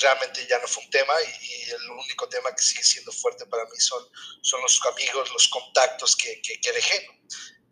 realmente 0.00 0.46
ya 0.48 0.60
no 0.60 0.68
fue 0.68 0.84
un 0.84 0.90
tema 0.90 1.12
y, 1.42 1.70
el 1.72 1.90
único 1.90 2.28
tema 2.28 2.54
que 2.54 2.62
sigue 2.62 2.84
siendo 2.84 3.10
fuerte 3.10 3.44
para 3.46 3.64
mí 3.64 3.76
son, 3.78 4.08
son 4.42 4.62
los 4.62 4.80
amigos, 4.92 5.28
los 5.32 5.48
contactos 5.48 6.14
que, 6.14 6.40
que, 6.40 6.72
dejé. 6.72 7.08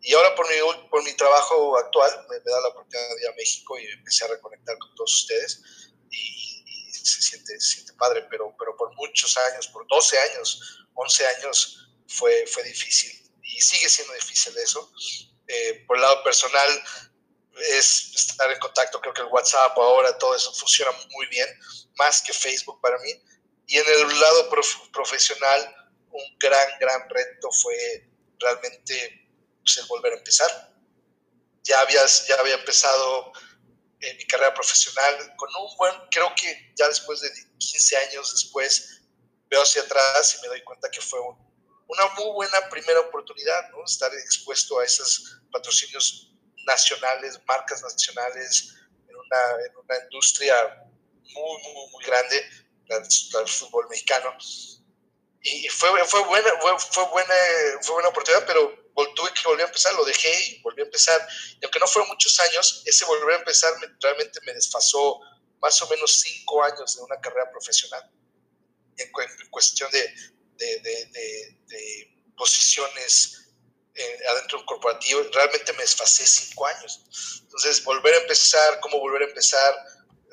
Y 0.01 0.13
ahora 0.13 0.35
por 0.35 0.45
mi, 0.49 0.55
por 0.89 1.03
mi 1.03 1.13
trabajo 1.13 1.77
actual 1.77 2.11
me, 2.29 2.37
da 2.39 2.61
la 2.63 2.67
oportunidad 2.67 3.15
de 3.15 3.21
ir 3.21 3.27
a 3.29 3.35
México 3.35 3.79
y 3.79 3.85
empecé 3.85 4.25
a 4.25 4.27
reconectar 4.27 4.77
con 4.77 4.93
todos 4.95 5.13
ustedes 5.21 5.61
y, 6.11 6.65
y 6.65 6.91
se, 6.91 7.21
siente, 7.21 7.57
se 7.61 7.75
siente 7.75 7.93
padre, 7.93 8.27
pero, 8.29 8.53
pero 8.59 8.75
por 8.75 8.93
muchos 8.95 9.37
años, 9.37 9.67
por 9.69 9.87
12 9.87 10.19
años, 10.19 10.85
11 10.95 11.27
años, 11.27 11.83
fue, 12.07 12.45
fue 12.47 12.63
difícil 12.63 13.11
y 13.43 13.61
sigue 13.61 13.89
siendo 13.89 14.13
difícil 14.13 14.57
eso. 14.57 14.91
Eh, 15.47 15.83
por 15.87 15.97
el 15.97 16.03
lado 16.03 16.23
personal, 16.23 16.83
es 17.55 18.11
estar 18.15 18.51
en 18.51 18.59
contacto, 18.59 18.99
creo 18.99 19.13
que 19.13 19.21
el 19.21 19.27
WhatsApp 19.27 19.77
ahora, 19.77 20.17
todo 20.17 20.35
eso 20.35 20.51
funciona 20.53 20.91
muy 21.11 21.27
bien, 21.27 21.47
más 21.97 22.21
que 22.21 22.33
Facebook 22.33 22.79
para 22.81 22.97
mí. 22.99 23.11
Y 23.67 23.77
en 23.77 23.85
el 23.87 24.19
lado 24.19 24.49
profesional, 24.91 25.75
un 26.11 26.37
gran, 26.39 26.67
gran 26.79 27.09
reto 27.09 27.49
fue 27.51 28.09
realmente 28.39 29.29
pues, 29.63 29.77
el 29.77 29.85
volver 29.85 30.13
a 30.13 30.17
empezar. 30.17 30.73
Ya, 31.63 31.79
habías, 31.79 32.27
ya 32.27 32.35
había 32.35 32.55
empezado 32.55 33.31
en 34.01 34.17
mi 34.17 34.27
carrera 34.27 34.53
profesional 34.53 35.33
con 35.37 35.49
un 35.55 35.77
buen, 35.77 35.93
creo 36.11 36.33
que 36.35 36.73
ya 36.75 36.89
después 36.89 37.21
de 37.21 37.29
15 37.57 37.97
años 37.97 38.31
después, 38.33 39.01
veo 39.49 39.61
hacia 39.61 39.83
atrás 39.83 40.35
y 40.37 40.41
me 40.41 40.47
doy 40.49 40.63
cuenta 40.63 40.89
que 40.91 40.99
fue 40.99 41.19
un 41.21 41.42
una 41.87 42.07
muy 42.15 42.31
buena 42.33 42.69
primera 42.69 42.99
oportunidad, 43.01 43.69
¿no? 43.71 43.83
Estar 43.85 44.13
expuesto 44.13 44.79
a 44.79 44.85
esos 44.85 45.41
patrocinios 45.51 46.31
nacionales, 46.65 47.39
marcas 47.47 47.81
nacionales, 47.81 48.75
en 49.07 49.15
una, 49.15 49.65
en 49.65 49.77
una 49.77 50.03
industria 50.03 50.55
muy, 51.21 51.63
muy, 51.63 51.89
muy 51.91 52.03
grande, 52.05 52.49
el 52.89 53.47
fútbol 53.47 53.87
mexicano. 53.89 54.35
Y 55.41 55.67
fue, 55.69 55.89
fue, 56.05 56.23
buena, 56.23 56.49
fue, 56.79 57.05
buena, 57.09 57.33
fue 57.81 57.95
buena 57.95 58.09
oportunidad, 58.09 58.45
pero 58.45 58.83
tuve 59.15 59.33
que 59.33 59.41
volver 59.45 59.65
a 59.65 59.67
empezar, 59.67 59.93
lo 59.95 60.05
dejé 60.05 60.31
y 60.49 60.61
volví 60.61 60.81
a 60.81 60.85
empezar. 60.85 61.27
Y 61.59 61.65
aunque 61.65 61.79
no 61.79 61.87
fueron 61.87 62.09
muchos 62.09 62.39
años, 62.39 62.81
ese 62.85 63.05
volver 63.05 63.35
a 63.35 63.39
empezar 63.39 63.73
realmente 63.99 64.39
me 64.45 64.53
desfasó 64.53 65.19
más 65.59 65.81
o 65.81 65.89
menos 65.89 66.19
cinco 66.19 66.63
años 66.63 66.95
de 66.95 67.01
una 67.01 67.19
carrera 67.19 67.51
profesional 67.51 68.09
en, 68.97 69.11
cuestión 69.49 69.89
de, 69.91 70.13
de, 70.57 72.09
posiciones 72.35 73.51
eh, 73.93 74.19
adentro 74.29 74.65
corporativo. 74.65 75.21
Realmente 75.31 75.71
me 75.73 75.83
desfasé 75.83 76.25
cinco 76.25 76.65
años. 76.65 77.41
Entonces, 77.41 77.83
volver 77.83 78.13
a 78.15 78.17
empezar, 78.17 78.79
cómo 78.79 78.99
volver 78.99 79.23
a 79.23 79.25
empezar. 79.25 79.75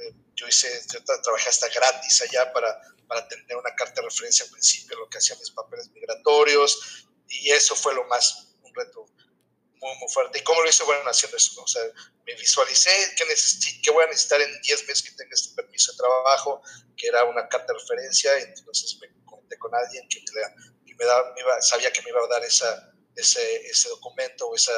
Eh, 0.00 0.12
yo 0.34 0.48
hice, 0.48 0.68
yo 0.92 1.04
trabajé 1.04 1.50
hasta 1.50 1.68
gratis 1.68 2.22
allá 2.22 2.52
para, 2.52 2.80
para 3.06 3.28
tener 3.28 3.56
una 3.56 3.74
carta 3.74 4.00
de 4.00 4.08
referencia 4.08 4.44
al 4.44 4.50
principio, 4.50 4.98
lo 4.98 5.08
que 5.08 5.18
hacían 5.18 5.38
mis 5.38 5.50
papeles 5.50 5.88
migratorios, 5.90 7.06
y 7.28 7.50
eso 7.50 7.76
fue 7.76 7.94
lo 7.94 8.04
más, 8.04 8.54
un 8.62 8.74
reto 8.74 9.06
muy, 9.80 9.96
muy 9.96 10.08
fuerte. 10.12 10.38
¿Y 10.38 10.42
cómo 10.42 10.62
lo 10.62 10.68
hice? 10.68 10.84
Bueno, 10.84 11.02
haciendo 11.08 11.36
eso, 11.36 11.60
O 11.62 11.66
sea, 11.66 11.82
me 12.24 12.34
visualicé 12.34 12.90
qué, 13.16 13.24
qué 13.82 13.90
voy 13.90 14.04
a 14.04 14.06
necesitar 14.06 14.40
en 14.40 14.60
10 14.62 14.86
meses 14.86 15.02
que 15.02 15.16
tenga 15.16 15.34
este 15.34 15.54
permiso 15.54 15.92
de 15.92 15.98
trabajo, 15.98 16.62
que 16.96 17.08
era 17.08 17.24
una 17.24 17.48
carta 17.48 17.72
de 17.72 17.78
referencia, 17.78 18.38
entonces 18.38 18.96
me 19.00 19.08
conecté 19.50 19.58
con 19.58 19.74
alguien 19.74 20.06
que 20.08 20.20
me, 20.34 20.94
me, 20.94 21.40
iba, 21.40 21.60
sabía 21.60 21.90
que 21.92 22.02
me 22.02 22.10
iba 22.10 22.20
a 22.20 22.28
dar 22.28 22.44
esa, 22.44 22.92
ese, 23.16 23.66
ese 23.66 23.88
documento 23.88 24.48
o 24.48 24.54
esa 24.54 24.72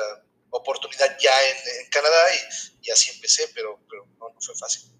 oportunidad 0.50 1.16
ya 1.20 1.30
en, 1.30 1.84
en 1.84 1.90
Canadá 1.90 2.22
y, 2.34 2.88
y, 2.88 2.90
así 2.90 3.10
empecé, 3.14 3.44
pero, 3.54 3.80
pero 3.88 4.06
no, 4.18 4.28
no 4.28 4.40
fue 4.40 4.54
fácil. 4.54 4.90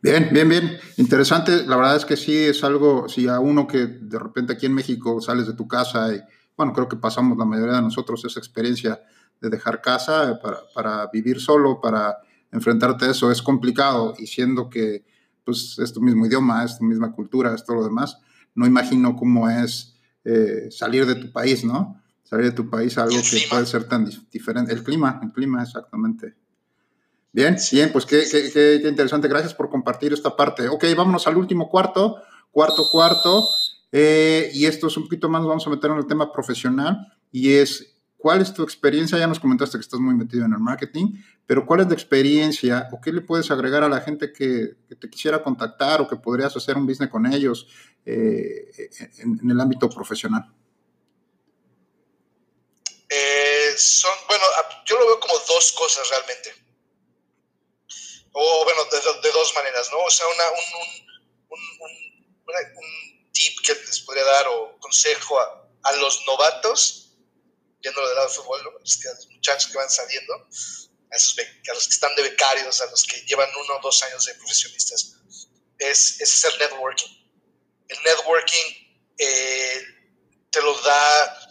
Bien, 0.00 0.28
bien, 0.32 0.48
bien. 0.48 0.80
Interesante. 0.96 1.64
La 1.66 1.76
verdad 1.76 1.96
es 1.96 2.04
que 2.04 2.16
sí 2.16 2.36
es 2.44 2.62
algo, 2.62 3.08
si 3.08 3.26
a 3.28 3.40
uno 3.40 3.66
que 3.66 3.86
de 3.86 4.18
repente 4.18 4.52
aquí 4.52 4.66
en 4.66 4.74
México 4.74 5.20
sales 5.20 5.46
de 5.46 5.54
tu 5.54 5.66
casa 5.66 6.14
y, 6.14 6.22
bueno, 6.56 6.72
creo 6.72 6.88
que 6.88 6.96
pasamos 6.96 7.36
la 7.36 7.44
mayoría 7.44 7.76
de 7.76 7.82
nosotros 7.82 8.24
esa 8.24 8.38
experiencia 8.38 9.02
de 9.40 9.50
dejar 9.50 9.80
casa 9.80 10.38
para, 10.42 10.62
para 10.74 11.06
vivir 11.12 11.40
solo, 11.40 11.80
para 11.80 12.18
enfrentarte 12.50 13.04
a 13.04 13.10
eso, 13.10 13.30
es 13.30 13.42
complicado 13.42 14.14
y 14.18 14.26
siendo 14.26 14.70
que 14.70 15.04
pues 15.44 15.78
es 15.78 15.92
tu 15.92 16.00
mismo 16.00 16.26
idioma, 16.26 16.64
es 16.64 16.78
tu 16.78 16.84
misma 16.84 17.12
cultura, 17.12 17.54
es 17.54 17.64
todo 17.64 17.76
lo 17.76 17.84
demás, 17.84 18.18
no 18.58 18.66
imagino 18.66 19.14
cómo 19.14 19.48
es 19.48 19.94
eh, 20.24 20.66
salir 20.70 21.06
de 21.06 21.14
tu 21.14 21.30
país, 21.30 21.64
¿no? 21.64 22.02
Salir 22.24 22.46
de 22.46 22.52
tu 22.52 22.68
país 22.68 22.98
algo 22.98 23.16
que 23.16 23.46
puede 23.48 23.66
ser 23.66 23.84
tan 23.84 24.10
diferente. 24.32 24.72
El 24.72 24.82
clima, 24.82 25.20
el 25.22 25.30
clima, 25.30 25.62
exactamente. 25.62 26.34
Bien, 27.32 27.56
bien, 27.70 27.92
pues 27.92 28.04
qué, 28.04 28.24
qué, 28.28 28.50
qué, 28.52 28.88
interesante. 28.88 29.28
Gracias 29.28 29.54
por 29.54 29.70
compartir 29.70 30.12
esta 30.12 30.34
parte. 30.34 30.68
Ok, 30.68 30.84
vámonos 30.96 31.28
al 31.28 31.36
último 31.36 31.68
cuarto, 31.68 32.16
cuarto, 32.50 32.90
cuarto. 32.90 33.46
Eh, 33.92 34.50
y 34.52 34.66
esto 34.66 34.88
es 34.88 34.96
un 34.96 35.04
poquito 35.04 35.28
más, 35.28 35.44
vamos 35.44 35.64
a 35.64 35.70
meter 35.70 35.92
en 35.92 35.98
el 35.98 36.06
tema 36.08 36.32
profesional. 36.32 37.12
Y 37.30 37.52
es, 37.52 37.97
¿cuál 38.18 38.42
es 38.42 38.52
tu 38.52 38.62
experiencia? 38.62 39.18
Ya 39.18 39.26
nos 39.26 39.40
comentaste 39.40 39.78
que 39.78 39.82
estás 39.82 40.00
muy 40.00 40.14
metido 40.14 40.44
en 40.44 40.52
el 40.52 40.58
marketing, 40.58 41.22
pero 41.46 41.64
¿cuál 41.64 41.80
es 41.80 41.86
la 41.86 41.94
experiencia 41.94 42.88
o 42.92 43.00
qué 43.00 43.12
le 43.12 43.22
puedes 43.22 43.50
agregar 43.50 43.82
a 43.82 43.88
la 43.88 44.00
gente 44.00 44.32
que, 44.32 44.74
te 45.00 45.08
quisiera 45.08 45.42
contactar 45.42 46.00
o 46.00 46.08
que 46.08 46.16
podrías 46.16 46.54
hacer 46.56 46.76
un 46.76 46.86
business 46.86 47.08
con 47.08 47.24
ellos 47.32 47.66
eh, 48.04 48.90
en, 49.18 49.40
en, 49.42 49.50
el 49.50 49.60
ámbito 49.60 49.88
profesional? 49.88 50.52
Eh, 53.08 53.74
son, 53.76 54.12
bueno, 54.26 54.44
yo 54.84 54.98
lo 54.98 55.06
veo 55.06 55.20
como 55.20 55.34
dos 55.34 55.72
cosas 55.72 56.06
realmente 56.10 56.68
o 58.40 58.64
bueno, 58.64 58.84
de, 58.84 59.32
dos 59.32 59.54
maneras, 59.54 59.90
¿no? 59.90 59.98
O 59.98 60.10
sea, 60.10 60.26
una, 60.28 60.44
un, 60.50 61.08
un, 61.48 61.60
un, 62.76 63.30
tip 63.32 63.60
que 63.64 63.74
les 63.74 64.00
podría 64.00 64.24
dar 64.24 64.46
o 64.48 64.78
consejo 64.78 65.38
a 65.38 65.92
los 65.96 66.24
novatos, 66.26 67.07
yendo 67.80 68.06
del 68.06 68.14
lado 68.14 68.26
del 68.26 68.36
fútbol, 68.36 68.64
¿no? 68.64 68.70
los, 68.78 68.96
que, 68.96 69.08
los, 69.08 69.28
muchachos 69.28 69.70
que 69.70 69.78
van 69.78 69.90
saliendo, 69.90 70.34
a, 70.34 71.16
esos, 71.16 71.36
a, 71.38 71.74
los 71.74 71.86
que 71.86 71.94
están 71.94 72.14
de 72.16 72.22
becarios, 72.22 72.80
a 72.80 72.86
los 72.86 73.04
que 73.04 73.20
llevan 73.22 73.48
uno 73.64 73.76
o 73.76 73.80
dos 73.80 74.02
años 74.02 74.24
de 74.24 74.34
profesionistas, 74.34 75.14
es, 75.78 76.20
es 76.20 76.44
el 76.44 76.58
networking. 76.58 77.10
El 77.88 78.02
networking 78.02 78.88
eh, 79.18 79.82
te 80.50 80.60
lo 80.60 80.78
da, 80.80 81.48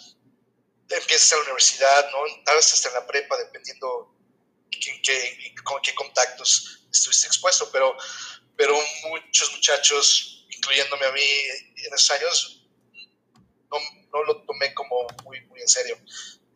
empiezas 0.90 1.32
en 1.32 1.38
la 1.40 1.44
universidad, 1.46 2.12
¿no? 2.12 2.44
Tal 2.44 2.56
vez 2.56 2.74
hasta 2.74 2.90
en 2.90 2.94
la 2.96 3.08
prepa, 3.08 3.38
dependiendo 3.38 4.16
qué, 4.70 5.56
con 5.64 5.82
qué 5.82 5.96
contactos 5.96 6.88
estuviste 6.92 7.28
expuesto, 7.28 7.70
pero, 7.72 7.96
pero 8.56 8.78
muchos 9.10 9.52
muchachos, 9.52 10.46
incluyéndome 10.50 11.06
a 11.06 11.12
mí 11.12 11.22
en 11.22 11.94
esos 11.94 12.12
años, 12.12 12.68
no, 13.72 13.78
no 14.18 14.24
lo 14.34 14.44
tomé 14.44 14.74
como 14.74 15.08
muy, 15.24 15.42
muy 15.48 15.62
en 15.62 15.68
serio. 15.68 15.98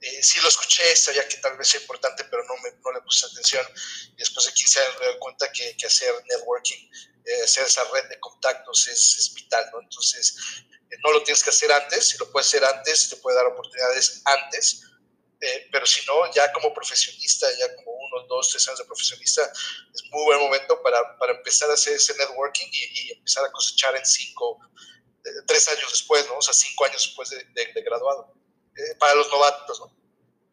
Eh, 0.02 0.24
sí 0.24 0.40
lo 0.42 0.48
escuché, 0.48 0.96
sabía 0.96 1.28
que 1.28 1.38
tal 1.38 1.58
vez 1.58 1.74
es 1.76 1.82
importante, 1.82 2.24
pero 2.26 2.44
no, 2.46 2.56
me, 2.58 2.72
no 2.84 2.92
le 2.92 3.02
puse 3.02 3.26
atención. 3.26 3.66
Y 4.14 4.18
después 4.18 4.46
de 4.48 4.54
15 4.54 4.80
años 4.80 4.96
me 5.00 5.06
doy 5.08 5.20
cuenta 5.20 5.52
que, 5.52 5.76
que 5.78 5.88
hacer 5.88 6.14
networking, 6.28 6.90
eh, 7.26 7.44
hacer 7.44 7.66
esa 7.66 7.84
red 7.92 8.10
de 8.10 8.20
contactos 8.20 8.88
es, 8.88 9.18
es 9.18 9.34
vital, 9.36 9.70
¿no? 9.72 9.82
Entonces, 9.82 10.36
eh, 10.90 10.98
no 11.04 11.12
lo 11.12 11.24
tienes 11.24 11.44
que 11.44 11.52
hacer 11.52 11.72
antes, 11.72 12.10
si 12.10 12.18
lo 12.18 12.32
puedes 12.32 12.48
hacer 12.48 12.66
antes, 12.66 13.10
te 13.10 13.16
puede 13.18 13.38
dar 13.38 13.46
oportunidades 13.46 14.22
antes, 14.26 14.82
eh, 15.42 15.68
pero 15.72 15.88
si 15.88 16.06
no, 16.06 16.32
ya 16.32 16.54
como 16.54 16.72
profesionista, 16.72 17.48
ya 17.58 17.76
como 17.76 17.92
uno, 17.92 18.28
dos, 18.28 18.50
tres 18.50 18.68
años 18.68 18.80
de 18.80 18.86
profesionista, 18.86 19.52
es 19.94 20.04
muy 20.12 20.24
buen 20.26 20.40
momento 20.40 20.80
para, 20.84 21.18
para 21.18 21.34
empezar 21.34 21.68
a 21.72 21.74
hacer 21.74 21.94
ese 21.94 22.16
networking 22.16 22.68
y, 22.72 23.12
empezar 23.12 23.46
a 23.46 23.52
cosechar 23.52 23.96
en 23.96 24.06
cinco, 24.06 24.60
tres 25.48 25.68
años 25.68 25.92
después, 25.92 26.26
¿no? 26.28 26.38
O 26.38 26.42
sea, 26.42 26.54
cinco 26.54 26.86
años 26.86 27.04
después 27.04 27.30
de, 27.30 27.44
de, 27.44 27.82
graduado. 27.82 28.34
Eh, 28.76 28.96
para 29.00 29.16
los 29.16 29.30
novatos, 29.30 29.80
¿no? 29.80 29.96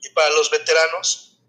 Y 0.00 0.10
para 0.10 0.30
los 0.30 0.50
veteranos, 0.50 1.40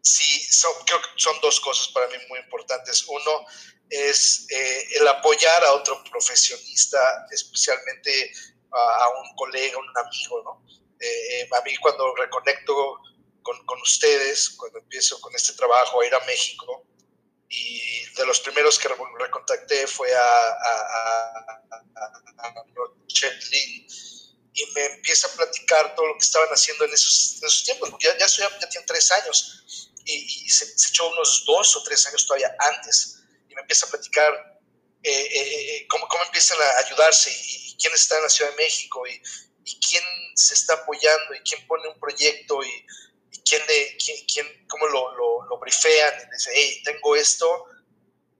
sí, 0.00 0.42
son, 0.50 0.72
creo 0.84 1.00
que 1.00 1.08
son 1.16 1.40
dos 1.40 1.60
cosas 1.60 1.88
para 1.88 2.06
mí 2.08 2.16
muy 2.28 2.38
importantes. 2.40 3.04
Uno 3.08 3.46
es 3.88 4.46
el 4.48 5.06
apoyar 5.06 5.64
a 5.64 5.72
otro 5.74 6.02
profesionista, 6.04 7.26
especialmente 7.30 8.32
a, 8.72 9.04
a 9.04 9.08
un 9.20 9.34
colega, 9.36 9.78
un 9.78 9.98
amigo, 9.98 10.42
¿no? 10.42 10.72
Eh, 11.02 11.48
a 11.50 11.60
mí 11.62 11.76
cuando 11.78 12.14
reconecto 12.14 13.00
con, 13.42 13.66
con, 13.66 13.80
ustedes, 13.82 14.50
cuando 14.50 14.78
empiezo 14.78 15.20
con 15.20 15.34
este 15.34 15.52
trabajo 15.54 16.00
a 16.00 16.06
ir 16.06 16.14
a 16.14 16.24
México, 16.26 16.86
y 17.52 18.04
de 18.16 18.26
los 18.26 18.40
primeros 18.40 18.78
que 18.78 18.88
recontacté 18.88 19.86
fue 19.86 20.12
a, 20.14 20.20
a, 20.20 20.74
a, 21.70 22.48
a 22.48 22.64
y 24.54 24.66
me 24.74 24.84
empieza 24.86 25.28
a 25.28 25.32
platicar 25.32 25.94
todo 25.94 26.06
lo 26.06 26.14
que 26.14 26.24
estaban 26.24 26.48
haciendo 26.48 26.84
en 26.84 26.92
esos, 26.92 27.38
en 27.40 27.48
esos 27.48 27.64
tiempos, 27.64 27.90
ya, 28.00 28.16
ya, 28.18 28.26
estoy, 28.26 28.44
ya 28.60 28.68
tiene 28.68 28.86
tres 28.86 29.10
años, 29.12 29.88
y, 30.04 30.44
y 30.44 30.50
se, 30.50 30.66
se, 30.78 30.88
echó 30.88 31.08
unos 31.08 31.44
dos 31.46 31.76
o 31.76 31.82
tres 31.82 32.06
años 32.06 32.26
todavía 32.26 32.54
antes, 32.58 33.18
y 33.48 33.54
me 33.54 33.60
empieza 33.60 33.86
a 33.86 33.90
platicar 33.90 34.60
eh, 35.02 35.10
eh, 35.10 35.76
eh 35.76 35.86
cómo, 35.88 36.06
cómo 36.08 36.24
empiezan 36.24 36.58
a 36.60 36.86
ayudarse 36.86 37.30
y, 37.30 37.70
y 37.70 37.76
quién 37.76 37.94
está 37.94 38.16
en 38.16 38.22
la 38.24 38.28
Ciudad 38.28 38.50
de 38.50 38.56
México, 38.56 39.06
y, 39.06 39.22
y 39.64 39.80
quién 39.80 40.04
se 40.34 40.54
está 40.54 40.74
apoyando 40.74 41.34
y 41.34 41.40
quién 41.40 41.66
pone 41.66 41.88
un 41.88 41.98
proyecto 42.00 42.62
y 42.62 42.86
quién, 43.52 43.66
le, 43.66 43.96
quién, 43.98 44.16
quién, 44.32 44.66
cómo 44.66 44.86
lo, 44.86 45.14
lo, 45.14 45.46
lo 45.46 45.58
brifean 45.58 46.14
y 46.22 46.32
dice, 46.32 46.50
hey, 46.54 46.80
tengo 46.84 47.14
esto 47.14 47.66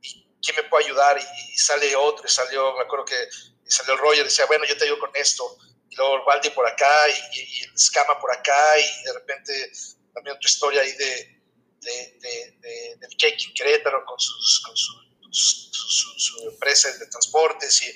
y 0.00 0.26
quién 0.42 0.56
me 0.56 0.62
puede 0.64 0.86
ayudar 0.86 1.18
y, 1.18 1.52
y 1.52 1.56
sale 1.58 1.94
otro 1.94 2.24
y 2.26 2.30
salió, 2.30 2.74
me 2.74 2.84
acuerdo 2.84 3.04
que 3.04 3.28
salió 3.66 3.96
Roger 3.96 4.20
y 4.20 4.24
decía, 4.24 4.46
bueno, 4.46 4.64
yo 4.64 4.76
te 4.76 4.84
ayudo 4.84 4.98
con 5.00 5.10
esto 5.14 5.58
y 5.90 5.96
luego 5.96 6.24
Valdi 6.24 6.48
por 6.50 6.66
acá 6.66 7.08
y, 7.08 7.38
y, 7.38 7.64
el 7.64 7.78
Scama 7.78 8.18
por 8.18 8.32
acá 8.32 8.78
y 8.78 9.04
de 9.04 9.12
repente 9.12 9.72
también 10.14 10.36
otra 10.36 10.48
historia 10.48 10.80
ahí 10.80 10.92
de, 10.92 11.40
de, 11.80 12.18
de, 12.20 12.56
de 12.60 12.96
del 12.96 13.10
Cake 13.18 13.44
en 13.48 13.54
Querétaro 13.54 14.04
con, 14.06 14.18
sus, 14.18 14.62
con 14.64 14.76
su, 14.76 14.92
su, 15.30 15.70
su, 15.72 16.18
su, 16.18 16.48
empresa 16.48 16.90
de 16.90 17.06
transportes 17.06 17.82
y 17.82 17.94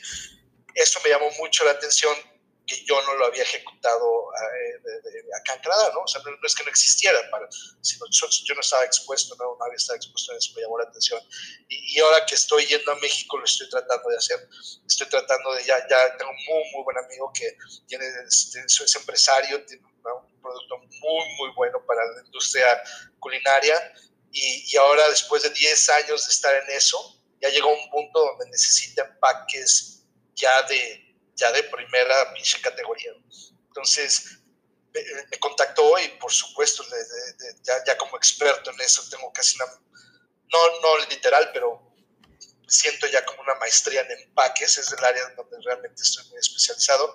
eso 0.75 1.01
me 1.03 1.11
llamó 1.11 1.31
mucho 1.39 1.65
la 1.65 1.71
atención 1.71 2.15
que 2.67 2.85
yo 2.85 3.01
no 3.03 3.15
lo 3.15 3.27
había 3.27 3.43
ejecutado 3.43 4.33
eh, 4.35 5.23
acá 5.41 5.55
en 5.55 5.61
Canadá, 5.61 5.91
¿no? 5.95 6.01
O 6.01 6.09
sea, 6.09 6.21
no, 6.25 6.31
es 6.43 6.55
que 6.55 6.65
no 6.65 6.71
existiera, 6.71 7.19
para, 7.31 7.47
sino 7.81 8.07
yo, 8.11 8.55
no 8.55 8.61
estaba 8.61 8.85
expuesto, 8.85 9.37
¿no? 9.37 9.57
Nadie 9.61 9.77
estaba 9.77 9.97
expuesto 9.97 10.33
eso, 10.37 10.53
me 10.57 10.63
llamó 10.63 10.79
la 10.79 10.85
atención. 10.85 11.21
Y, 11.69 11.97
y, 11.97 12.01
ahora 12.01 12.27
que 12.27 12.35
estoy 12.35 12.67
yendo 12.67 12.91
a 12.91 12.97
México, 12.97 13.39
lo 13.39 13.45
estoy 13.45 13.69
tratando 13.69 14.09
de 14.09 14.17
hacer. 14.17 14.49
Estoy 14.87 15.09
tratando 15.09 15.55
de, 15.55 15.65
ya, 15.65 15.77
ya 15.89 16.17
tengo 16.17 16.31
un 16.31 16.45
muy, 16.45 16.71
muy 16.73 16.85
buen 16.85 16.99
amigo 16.99 17.31
que 17.33 17.57
tiene, 17.87 18.05
es 18.27 18.97
empresario, 18.97 19.65
tiene 19.65 19.85
un 19.87 20.41
producto 20.43 20.79
muy, 20.79 21.35
muy 21.37 21.51
bueno 21.55 21.85
para 21.87 22.05
la 22.05 22.25
industria 22.25 22.83
culinaria. 23.21 23.77
Y, 24.33 24.65
y 24.73 24.77
ahora, 24.77 25.09
después 25.09 25.45
de 25.45 25.51
10 25.51 25.89
años 25.91 26.27
de 26.27 26.33
estar 26.33 26.55
en 26.55 26.71
eso, 26.77 27.23
ya 27.41 27.49
llegó 27.49 27.71
a 27.71 27.75
un 27.75 27.91
punto 27.91 28.19
donde 28.19 28.51
necesita 28.51 29.03
empaques 29.03 30.05
ya 30.35 30.63
de 30.63 31.06
ya 31.37 31.53
de 31.53 31.63
primera 31.65 32.35
pinche 32.35 32.61
categoría. 32.61 33.13
Entonces, 33.69 34.39
me, 34.93 35.03
me, 35.31 35.39
contactó 35.39 35.99
y 35.99 36.09
por 36.19 36.33
supuesto, 36.33 36.83
de, 36.83 36.97
de, 36.97 37.53
de, 37.53 37.83
ya, 37.87 37.97
como 37.97 38.17
experto 38.17 38.71
en 38.71 38.81
eso, 38.81 39.03
tengo 39.11 39.33
casi 39.33 39.57
una, 39.57 39.67
no, 40.53 40.81
no 40.81 41.07
literal, 41.11 41.51
pero 41.53 41.87
siento 42.67 43.07
ya 43.07 43.25
como 43.25 43.43
una 43.43 43.55
maestría 43.57 44.01
en 44.01 44.11
empaques, 44.11 44.79
es 44.79 44.93
el 44.93 45.05
área 45.05 45.29
donde 45.37 45.57
realmente 45.65 46.03
estoy 46.03 46.25
muy 46.29 46.39
especializado. 46.39 47.15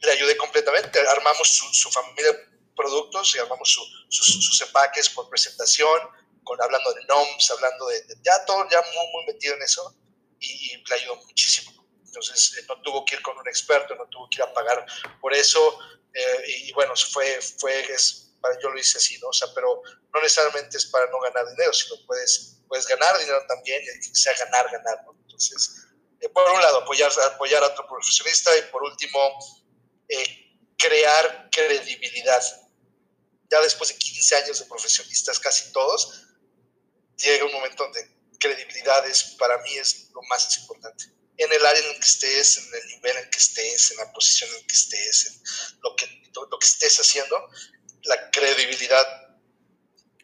Le 0.00 0.12
ayudé 0.12 0.36
completamente, 0.36 1.00
armamos 1.08 1.48
su, 1.48 1.72
su 1.72 1.90
familia, 1.90 2.32
productos, 2.76 3.32
llamamos 3.34 3.78
sus, 4.08 4.60
empaques 4.60 5.08
por 5.10 5.28
presentación, 5.28 6.00
con, 6.42 6.60
hablando 6.60 6.92
de 6.92 7.04
NOMS, 7.06 7.50
hablando 7.52 7.86
de, 7.86 8.04
ya 8.22 8.44
todo, 8.44 8.68
ya 8.70 8.82
muy, 8.82 9.06
muy 9.12 9.26
metido 9.26 9.54
en 9.54 9.62
eso 9.62 9.96
y, 10.40 10.76
le 10.76 10.94
ayudó 10.94 11.16
muchísimo. 11.16 11.83
Entonces 12.14 12.56
eh, 12.58 12.64
no 12.68 12.80
tuvo 12.82 13.04
que 13.04 13.16
ir 13.16 13.22
con 13.22 13.36
un 13.36 13.48
experto, 13.48 13.96
no 13.96 14.06
tuvo 14.06 14.28
que 14.30 14.36
ir 14.36 14.42
a 14.42 14.52
pagar 14.52 14.86
por 15.20 15.34
eso 15.34 15.78
eh, 16.14 16.44
y, 16.46 16.72
bueno, 16.72 16.94
fue, 16.94 17.40
fue 17.58 17.92
es, 17.92 18.32
yo 18.62 18.70
lo 18.70 18.78
hice 18.78 18.98
así, 18.98 19.18
¿no? 19.18 19.28
O 19.28 19.32
sea, 19.32 19.48
pero 19.52 19.82
no 20.12 20.22
necesariamente 20.22 20.76
es 20.76 20.86
para 20.86 21.10
no 21.10 21.18
ganar 21.18 21.48
dinero, 21.48 21.72
sino 21.72 21.96
puedes, 22.06 22.60
puedes 22.68 22.86
ganar 22.86 23.18
dinero 23.18 23.44
también 23.48 23.82
y 23.82 24.08
que 24.08 24.14
sea 24.14 24.32
ganar, 24.38 24.70
ganar, 24.70 25.02
¿no? 25.06 25.16
Entonces, 25.22 25.86
eh, 26.20 26.28
por 26.28 26.48
un 26.48 26.60
lado, 26.60 26.78
apoyar, 26.78 27.10
apoyar 27.32 27.64
a 27.64 27.66
otro 27.66 27.84
profesionista 27.88 28.56
y 28.56 28.62
por 28.70 28.84
último, 28.84 29.18
eh, 30.08 30.56
crear 30.78 31.48
credibilidad. 31.50 32.42
Ya 33.50 33.60
después 33.60 33.90
de 33.90 33.96
15 33.96 34.36
años 34.36 34.58
de 34.60 34.66
profesionistas, 34.66 35.40
casi 35.40 35.72
todos, 35.72 36.26
llega 37.16 37.44
un 37.44 37.52
momento 37.52 37.82
donde 37.82 38.08
credibilidad 38.38 39.04
es, 39.08 39.34
para 39.36 39.58
mí 39.62 39.74
es 39.74 40.10
lo 40.12 40.22
más 40.28 40.56
importante. 40.58 41.06
En 41.36 41.52
el 41.52 41.66
área 41.66 41.82
en 41.82 41.90
el 41.90 42.00
que 42.00 42.06
estés, 42.06 42.58
en 42.58 42.64
el 42.64 42.86
nivel 42.88 43.16
en 43.16 43.30
que 43.30 43.38
estés, 43.38 43.90
en 43.90 43.96
la 43.98 44.12
posición 44.12 44.50
en 44.58 44.66
que 44.66 44.74
estés, 44.74 45.26
en 45.26 45.80
lo 45.82 45.96
que, 45.96 46.06
lo 46.34 46.58
que 46.58 46.66
estés 46.66 46.96
haciendo, 47.00 47.36
la 48.04 48.30
credibilidad 48.30 49.06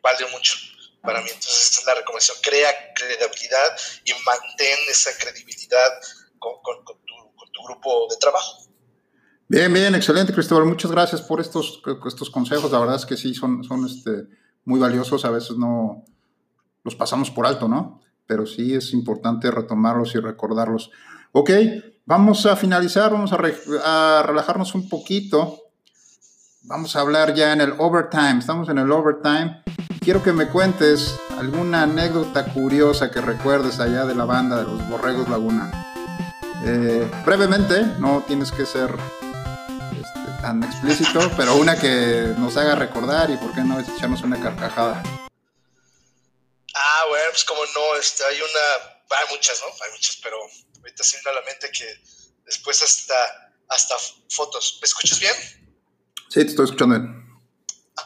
vale 0.03 0.27
mucho 0.31 0.57
para 1.03 1.21
mí. 1.21 1.29
Entonces, 1.29 1.65
esta 1.65 1.81
es 1.81 1.87
la 1.87 1.95
recomendación. 1.95 2.37
Crea 2.43 2.93
credibilidad 2.95 3.77
y 4.05 4.13
mantén 4.25 4.79
esa 4.89 5.11
credibilidad 5.19 5.91
con, 6.39 6.85
tu, 6.85 7.65
grupo 7.67 8.07
de 8.11 8.17
trabajo. 8.17 8.63
Bien, 9.49 9.73
bien, 9.73 9.95
excelente, 9.95 10.33
Cristóbal. 10.33 10.65
Muchas 10.65 10.91
gracias 10.91 11.21
por 11.21 11.41
estos, 11.41 11.83
estos 12.07 12.31
consejos. 12.31 12.71
La 12.71 12.79
verdad 12.79 12.97
es 12.97 13.05
que 13.05 13.17
sí, 13.17 13.35
son, 13.35 13.63
son 13.65 13.85
este, 13.87 14.27
muy 14.65 14.81
valiosos. 14.81 15.25
A 15.25 15.31
veces 15.31 15.57
no 15.57 16.05
los 16.85 16.95
pasamos 16.95 17.31
por 17.31 17.47
alto, 17.47 17.69
¿no? 17.69 18.01
Pero 18.31 18.47
sí 18.47 18.75
es 18.75 18.95
importante 18.95 19.51
retomarlos 19.51 20.15
y 20.15 20.21
recordarlos. 20.21 20.93
Ok, 21.33 21.51
vamos 22.07 22.47
a 22.47 22.55
finalizar, 22.55 23.11
vamos 23.11 23.33
a 23.33 24.23
relajarnos 24.23 24.75
un 24.77 24.89
poquito 24.89 25.71
Vamos 26.65 26.95
a 26.95 27.01
hablar 27.01 27.35
ya 27.35 27.55
en 27.55 27.63
el 27.63 27.73
overtime. 27.79 28.39
Estamos 28.39 28.69
en 28.69 28.77
el 28.77 28.93
overtime. 28.93 29.63
Quiero 30.01 30.23
que 30.23 30.33
me 30.33 30.47
cuentes 30.47 31.19
alguna 31.39 31.85
anécdota 31.85 32.53
curiosa 32.53 33.11
que 33.11 33.23
recuerdes 33.23 33.81
allá 33.81 34.05
de 34.05 34.15
la 34.15 34.27
banda 34.27 34.59
de 34.59 34.65
los 34.65 34.89
Borregos 34.89 35.29
Laguna. 35.31 35.71
Eh, 36.65 37.11
brevemente, 37.25 37.87
no 37.99 38.23
tienes 38.27 38.53
que 38.53 38.67
ser 38.67 38.95
este, 39.93 40.43
tan 40.43 40.63
explícito, 40.63 41.21
pero 41.37 41.57
una 41.57 41.77
que 41.77 42.35
nos 42.39 42.59
haga 42.59 42.75
recordar 42.75 43.31
y 43.31 43.39
por 43.39 43.53
qué 43.55 43.65
no 43.65 43.81
echarnos 43.81 44.23
una 44.23 44.39
carcajada. 44.39 45.03
Ah, 46.75 47.05
bueno, 47.09 47.31
pues 47.31 47.45
como 47.45 47.65
no, 47.67 47.97
este, 47.97 48.25
hay 48.25 48.41
una, 48.41 49.01
hay 49.11 49.27
muchas, 49.31 49.61
¿no? 49.61 49.85
Hay 49.85 49.91
muchas, 49.93 50.17
pero 50.23 50.39
ahorita 50.79 51.05
se 51.05 51.19
a 51.29 51.33
la 51.33 51.43
mente 51.43 51.71
que 51.71 52.01
después 52.45 52.81
hasta, 52.83 53.53
hasta 53.69 53.97
fotos. 54.31 54.79
¿Me 54.81 54.87
escuchas 54.87 55.19
bien? 55.19 55.35
Sí, 56.29 56.41
te 56.45 56.51
estoy 56.51 56.65
escuchando 56.65 56.97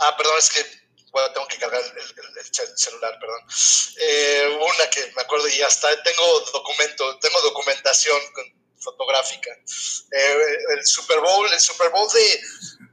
Ah, 0.01 0.17
perdón, 0.17 0.39
es 0.39 0.51
que 0.51 0.85
bueno, 1.15 1.33
tengo 1.33 1.47
que 1.47 1.59
cargar 1.59 1.81
el, 1.81 2.77
celular, 2.77 3.17
perdón. 3.21 3.41
Eh, 3.99 4.59
una 4.61 4.91
que 4.91 5.13
me 5.15 5.23
acuerdo 5.23 5.47
y 5.47 5.63
hasta 5.63 6.03
tengo 6.03 6.41
documento, 6.53 7.19
tengo 7.21 7.41
documentación 7.43 8.21
fotográfica. 8.81 9.51
Eh, 10.11 10.59
el 10.77 10.85
Super 10.85 11.21
Bowl, 11.21 11.53
el 11.53 11.61
Super 11.61 11.91
Bowl 11.91 12.11
de, 12.13 12.43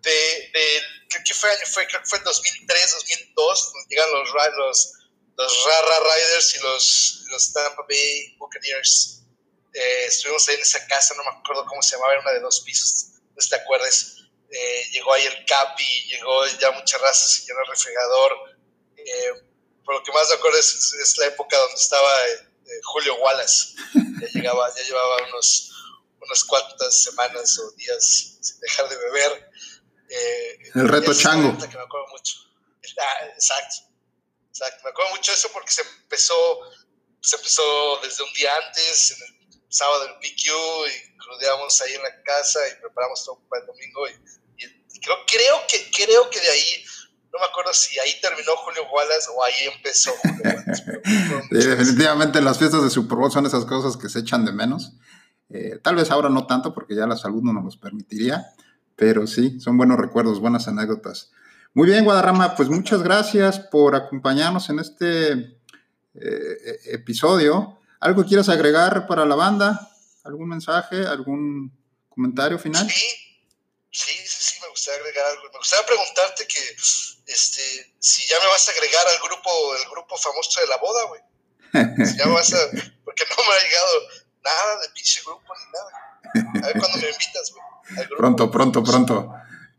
de, 0.01 0.51
de 0.53 0.83
¿qué, 1.25 1.33
fue 1.33 1.49
año? 1.49 1.65
Fue, 1.65 1.87
creo 1.87 2.01
que 2.01 2.07
fue 2.07 2.19
en 2.19 2.23
2003, 2.25 2.91
2002, 3.07 3.73
llegan 3.89 4.11
los, 4.11 4.29
los, 4.57 4.93
los 5.41 5.65
Rara 5.65 5.99
Riders 5.99 6.55
y 6.55 6.59
los, 6.59 7.23
los 7.31 7.53
Tampa 7.53 7.83
Bay 7.87 8.35
Buccaneers. 8.37 9.23
Eh, 9.73 10.05
estuvimos 10.05 10.47
ahí 10.47 10.55
en 10.55 10.61
esa 10.61 10.85
casa, 10.87 11.13
no 11.15 11.23
me 11.23 11.39
acuerdo 11.39 11.65
cómo 11.65 11.81
se 11.81 11.95
llamaba, 11.95 12.13
era 12.13 12.21
una 12.21 12.31
de 12.31 12.39
dos 12.41 12.61
pisos, 12.61 13.07
no 13.35 13.47
te 13.49 13.55
acuerdas 13.55 14.21
eh, 14.51 14.89
llegó 14.91 15.13
ahí 15.13 15.25
el 15.25 15.45
Capi, 15.45 16.07
llegó 16.09 16.45
ya 16.59 16.71
muchas 16.71 16.99
razas, 16.99 17.31
se 17.31 17.45
llenó 17.45 17.61
el 17.61 17.67
refrigerador. 17.67 18.31
Eh, 18.97 19.31
por 19.85 19.95
lo 19.95 20.03
que 20.03 20.11
más 20.11 20.27
me 20.27 20.35
acuerdo 20.35 20.59
es, 20.59 21.17
la 21.17 21.27
época 21.27 21.57
donde 21.57 21.75
estaba 21.75 22.09
eh, 22.27 22.79
Julio 22.83 23.15
Wallace. 23.15 23.75
Ya, 24.19 24.27
llegaba, 24.27 24.69
ya 24.75 24.83
llevaba 24.83 25.23
unos, 25.29 25.71
unas 26.21 26.43
cuantas 26.43 27.01
semanas 27.01 27.57
o 27.59 27.71
días 27.71 28.37
sin 28.41 28.59
dejar 28.59 28.89
de 28.89 28.97
beber. 28.97 29.51
el 30.75 30.89
reto 30.89 31.13
chango. 31.13 31.57
Que 31.57 31.77
me 31.77 31.83
acuerdo 31.83 32.07
mucho. 32.11 32.35
Ah, 32.99 33.25
exacto, 33.27 33.75
exacto. 34.51 34.83
Me 34.83 34.89
acuerdo 34.91 35.15
mucho 35.15 35.31
de 35.31 35.37
eso 35.37 35.49
porque 35.53 35.71
se 35.71 35.81
empezó, 35.81 36.35
se 37.21 37.35
empezó 37.35 37.63
desde 38.03 38.23
un 38.23 38.33
día 38.33 38.49
antes, 38.67 39.11
en 39.11 39.17
el 39.23 39.63
sábado 39.69 40.03
del 40.03 40.15
PQ, 40.19 40.45
y 40.45 41.17
crudeamos 41.17 41.81
ahí 41.81 41.93
en 41.95 42.03
la 42.03 42.21
casa 42.23 42.59
y 42.67 42.81
preparamos 42.81 43.23
todo 43.25 43.39
para 43.49 43.61
el 43.61 43.67
domingo. 43.67 44.07
Y 44.07 44.99
creo, 44.99 45.15
creo, 45.25 45.55
que, 45.67 45.89
creo 45.91 46.29
que 46.29 46.39
de 46.39 46.49
ahí, 46.49 46.83
no 47.31 47.39
me 47.39 47.45
acuerdo 47.45 47.73
si 47.73 47.97
ahí 47.99 48.19
terminó 48.21 48.55
Julio 48.57 48.83
Wallace 48.91 49.27
o 49.33 49.43
ahí 49.43 49.73
empezó 49.73 50.11
Julio 50.21 50.41
Wallace. 50.43 50.83
definitivamente 51.49 52.41
las 52.41 52.59
fiestas 52.59 52.83
de 52.83 52.89
Super 52.89 53.17
Bowl 53.17 53.31
son 53.31 53.45
esas 53.45 53.65
cosas 53.65 53.97
que 53.97 54.09
se 54.09 54.19
echan 54.19 54.45
de 54.45 54.51
menos. 54.51 54.93
Eh, 55.49 55.79
tal 55.81 55.95
vez 55.95 56.11
ahora 56.11 56.29
no 56.29 56.45
tanto 56.45 56.73
porque 56.73 56.95
ya 56.95 57.07
la 57.07 57.17
salud 57.17 57.41
no 57.41 57.51
nos 57.51 57.63
los 57.63 57.77
permitiría, 57.77 58.53
pero 58.95 59.27
sí, 59.27 59.59
son 59.59 59.77
buenos 59.77 59.97
recuerdos, 59.97 60.39
buenas 60.39 60.67
anécdotas. 60.67 61.31
Muy 61.73 61.87
bien, 61.87 62.03
Guadarrama, 62.03 62.55
pues 62.55 62.67
muchas 62.67 63.01
gracias 63.01 63.59
por 63.59 63.95
acompañarnos 63.95 64.69
en 64.69 64.79
este 64.79 65.31
eh, 65.31 66.79
episodio. 66.91 67.79
¿Algo 68.01 68.25
quieras 68.25 68.49
agregar 68.49 69.07
para 69.07 69.25
la 69.25 69.35
banda? 69.35 69.89
¿Algún 70.25 70.49
mensaje? 70.49 71.05
¿Algún 71.05 71.71
comentario 72.09 72.59
final? 72.59 72.89
Sí, 72.89 73.07
sí, 73.89 74.13
sí, 74.25 74.57
me 74.61 74.67
gustaría 74.67 74.99
agregar 74.99 75.25
algo. 75.27 75.43
Me 75.53 75.59
gustaría 75.59 75.85
preguntarte 75.85 76.45
que 76.45 76.59
este, 77.27 77.93
si 77.99 78.27
ya 78.27 78.37
me 78.43 78.47
vas 78.47 78.67
a 78.67 78.71
agregar 78.71 79.07
al 79.07 79.19
grupo, 79.19 79.75
el 79.77 79.89
grupo 79.91 80.17
famoso 80.17 80.59
de 80.59 80.67
la 80.67 80.77
boda, 80.77 81.03
güey. 81.07 81.21
Si 82.05 82.17
ya 82.17 82.25
me 82.25 82.33
vas 82.33 82.53
a. 82.53 82.57
Porque 83.05 83.23
no 83.29 83.43
me 83.43 83.53
ha 83.53 83.63
llegado 83.63 83.93
nada 84.43 84.81
de 84.81 84.89
pinche 84.89 85.21
grupo 85.25 85.53
ni 85.55 85.71
nada. 85.71 86.65
A 86.65 86.67
ver 86.67 86.79
cuándo 86.79 86.97
me 86.97 87.09
invitas, 87.09 87.53
güey. 87.53 88.07
Pronto, 88.17 88.51
pronto, 88.51 88.83
pronto. 88.83 89.33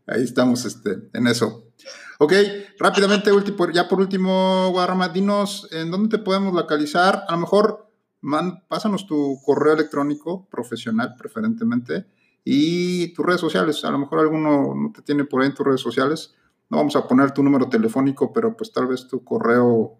Ahí 0.07 0.23
estamos 0.23 0.65
este, 0.65 1.09
en 1.13 1.27
eso. 1.27 1.71
Ok, 2.19 2.33
rápidamente, 2.79 3.31
ya 3.73 3.87
por 3.87 3.99
último, 3.99 4.69
Guarrama, 4.71 5.09
dinos 5.09 5.67
en 5.71 5.91
dónde 5.91 6.17
te 6.17 6.23
podemos 6.23 6.53
localizar. 6.53 7.23
A 7.27 7.33
lo 7.33 7.39
mejor 7.39 7.89
man, 8.21 8.63
pásanos 8.67 9.05
tu 9.05 9.39
correo 9.45 9.73
electrónico 9.73 10.47
profesional, 10.49 11.15
preferentemente, 11.17 12.05
y 12.43 13.13
tus 13.13 13.25
redes 13.25 13.41
sociales. 13.41 13.83
A 13.85 13.91
lo 13.91 13.99
mejor 13.99 14.19
alguno 14.19 14.73
no 14.75 14.91
te 14.93 15.01
tiene 15.01 15.25
por 15.25 15.41
ahí 15.41 15.49
en 15.49 15.53
tus 15.53 15.65
redes 15.65 15.81
sociales. 15.81 16.33
No 16.69 16.77
vamos 16.77 16.95
a 16.95 17.07
poner 17.07 17.31
tu 17.31 17.43
número 17.43 17.69
telefónico, 17.69 18.31
pero 18.33 18.55
pues 18.55 18.71
tal 18.71 18.87
vez 18.87 19.07
tu 19.07 19.23
correo 19.23 19.97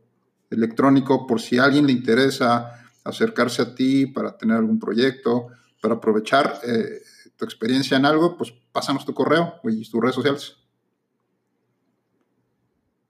electrónico 0.49 1.27
por 1.27 1.41
si 1.41 1.57
a 1.57 1.65
alguien 1.65 1.85
le 1.85 1.93
interesa 1.93 2.79
acercarse 3.03 3.61
a 3.61 3.75
ti 3.75 4.05
para 4.05 4.37
tener 4.37 4.57
algún 4.57 4.79
proyecto, 4.79 5.47
para 5.81 5.95
aprovechar 5.95 6.61
eh, 6.65 7.01
tu 7.38 7.46
experiencia 7.46 7.96
en 7.98 8.06
algo, 8.06 8.38
pues 8.38 8.54
pásanos 8.72 9.06
tu 9.06 9.13
correo 9.13 9.60
y 9.63 9.89
tus 9.89 10.02
redes 10.02 10.15
sociales. 10.15 10.56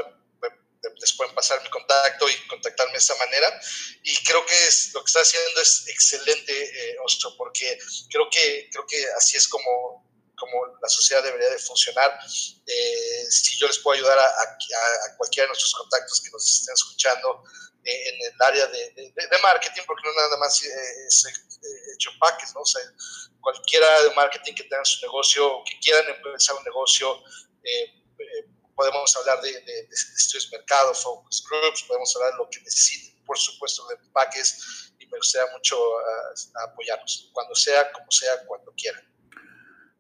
les 1.00 1.14
pueden 1.14 1.34
pasar 1.36 1.62
mi 1.64 1.70
contacto 1.70 2.30
y 2.30 2.48
contactarme 2.48 2.94
de 2.94 3.00
esa 3.00 3.16
manera. 3.16 3.60
Y 4.04 4.16
creo 4.24 4.46
que 4.46 4.68
es, 4.68 4.94
lo 4.94 5.04
que 5.04 5.08
está 5.08 5.22
haciendo 5.22 5.62
es 5.62 5.88
excelente, 5.88 6.54
eh, 6.54 6.98
porque 7.38 7.78
creo 8.10 8.30
que, 8.30 8.70
creo 8.72 8.86
que 8.88 9.06
así 9.18 9.38
es 9.38 9.48
como, 9.48 10.07
cómo 10.38 10.78
la 10.82 10.90
sociedad 10.90 11.24
debería 11.24 11.50
de 11.50 11.60
funcionar. 11.60 12.18
Eh, 12.66 13.26
si 13.30 13.58
yo 13.58 13.68
les 13.68 13.80
puedo 13.80 13.98
ayudar 13.98 14.18
a, 14.18 14.26
a, 14.26 15.18
cualquiera 15.18 15.46
de 15.46 15.50
nuestros 15.50 15.74
contactos 15.74 16.22
que 16.22 16.30
nos 16.32 16.60
estén 16.60 16.74
escuchando 16.74 17.44
eh, 17.84 18.10
en 18.10 18.34
el 18.34 18.42
área 18.42 18.68
de, 18.68 18.92
de, 18.96 19.38
marketing, 19.42 19.82
porque 19.86 20.04
no 20.08 20.14
nada 20.14 20.38
más 20.38 20.62
es, 20.62 21.26
hecho 21.96 22.12
paques, 22.20 22.54
¿no? 22.54 22.62
O 22.62 22.66
sea, 22.66 22.82
cualquiera 23.42 24.04
de 24.04 24.14
marketing 24.16 24.54
que 24.54 24.64
tenga 24.64 24.86
su 24.86 25.06
negocio, 25.06 25.64
que 25.66 25.80
quieran 25.80 26.06
empezar 26.08 26.56
un 26.56 26.64
negocio, 26.64 27.24
podemos 28.78 29.18
hablar 29.18 29.42
de, 29.42 29.50
estudios 29.92 30.50
de 30.52 30.58
mercado, 30.58 30.94
focus 30.94 31.44
groups, 31.50 31.84
podemos 31.84 32.16
hablar 32.16 32.32
de 32.34 32.38
lo 32.38 32.50
que 32.50 32.62
necesiten, 32.62 33.24
por 33.26 33.38
supuesto, 33.38 33.86
de 33.88 33.98
paques 34.14 34.94
y 35.00 35.08
me 35.08 35.18
gustaría 35.18 35.52
mucho 35.52 35.78
uh, 35.78 36.70
apoyarlos, 36.70 37.32
cuando 37.34 37.56
sea, 37.56 37.92
como 37.92 38.10
sea, 38.12 38.46
cuando 38.46 38.72
quieran. 38.74 39.04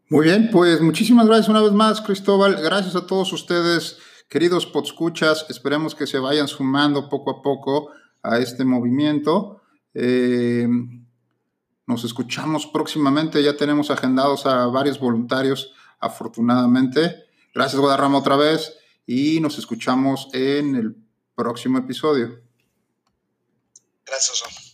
Muy 0.10 0.24
bien, 0.24 0.50
pues 0.52 0.80
muchísimas 0.80 1.28
gracias 1.28 1.50
una 1.50 1.62
vez 1.62 1.74
más, 1.74 2.00
Cristóbal. 2.00 2.56
Gracias 2.62 2.96
a 2.96 3.06
todos 3.06 3.34
ustedes, 3.34 3.98
queridos 4.30 4.65
podscuchas. 4.65 5.46
Esperemos 5.50 5.96
que 5.96 6.08
se 6.08 6.17
vayan 6.17 6.48
sumando 6.48 7.10
poco 7.10 7.32
a 7.32 7.41
poco 7.41 7.91
a 8.24 8.39
este 8.39 8.63
movimiento. 8.63 9.62
Eh, 9.93 10.65
nos 11.88 12.06
escuchamos 12.06 12.67
próximamente. 12.67 13.43
Ya 13.43 13.58
tenemos 13.58 13.91
agendados 13.91 14.46
a 14.46 14.67
varios 14.67 14.98
voluntarios, 14.98 15.74
afortunadamente. 16.00 17.26
Gracias, 17.54 17.78
Guadarrama, 17.78 18.20
otra 18.20 18.38
vez. 18.38 18.78
Y 19.06 19.41
nos 19.41 19.58
escuchamos 19.58 20.30
en 20.32 20.76
el 20.76 20.96
próximo 21.36 21.80
episodio. 21.80 22.39
Gracias, 24.06 24.66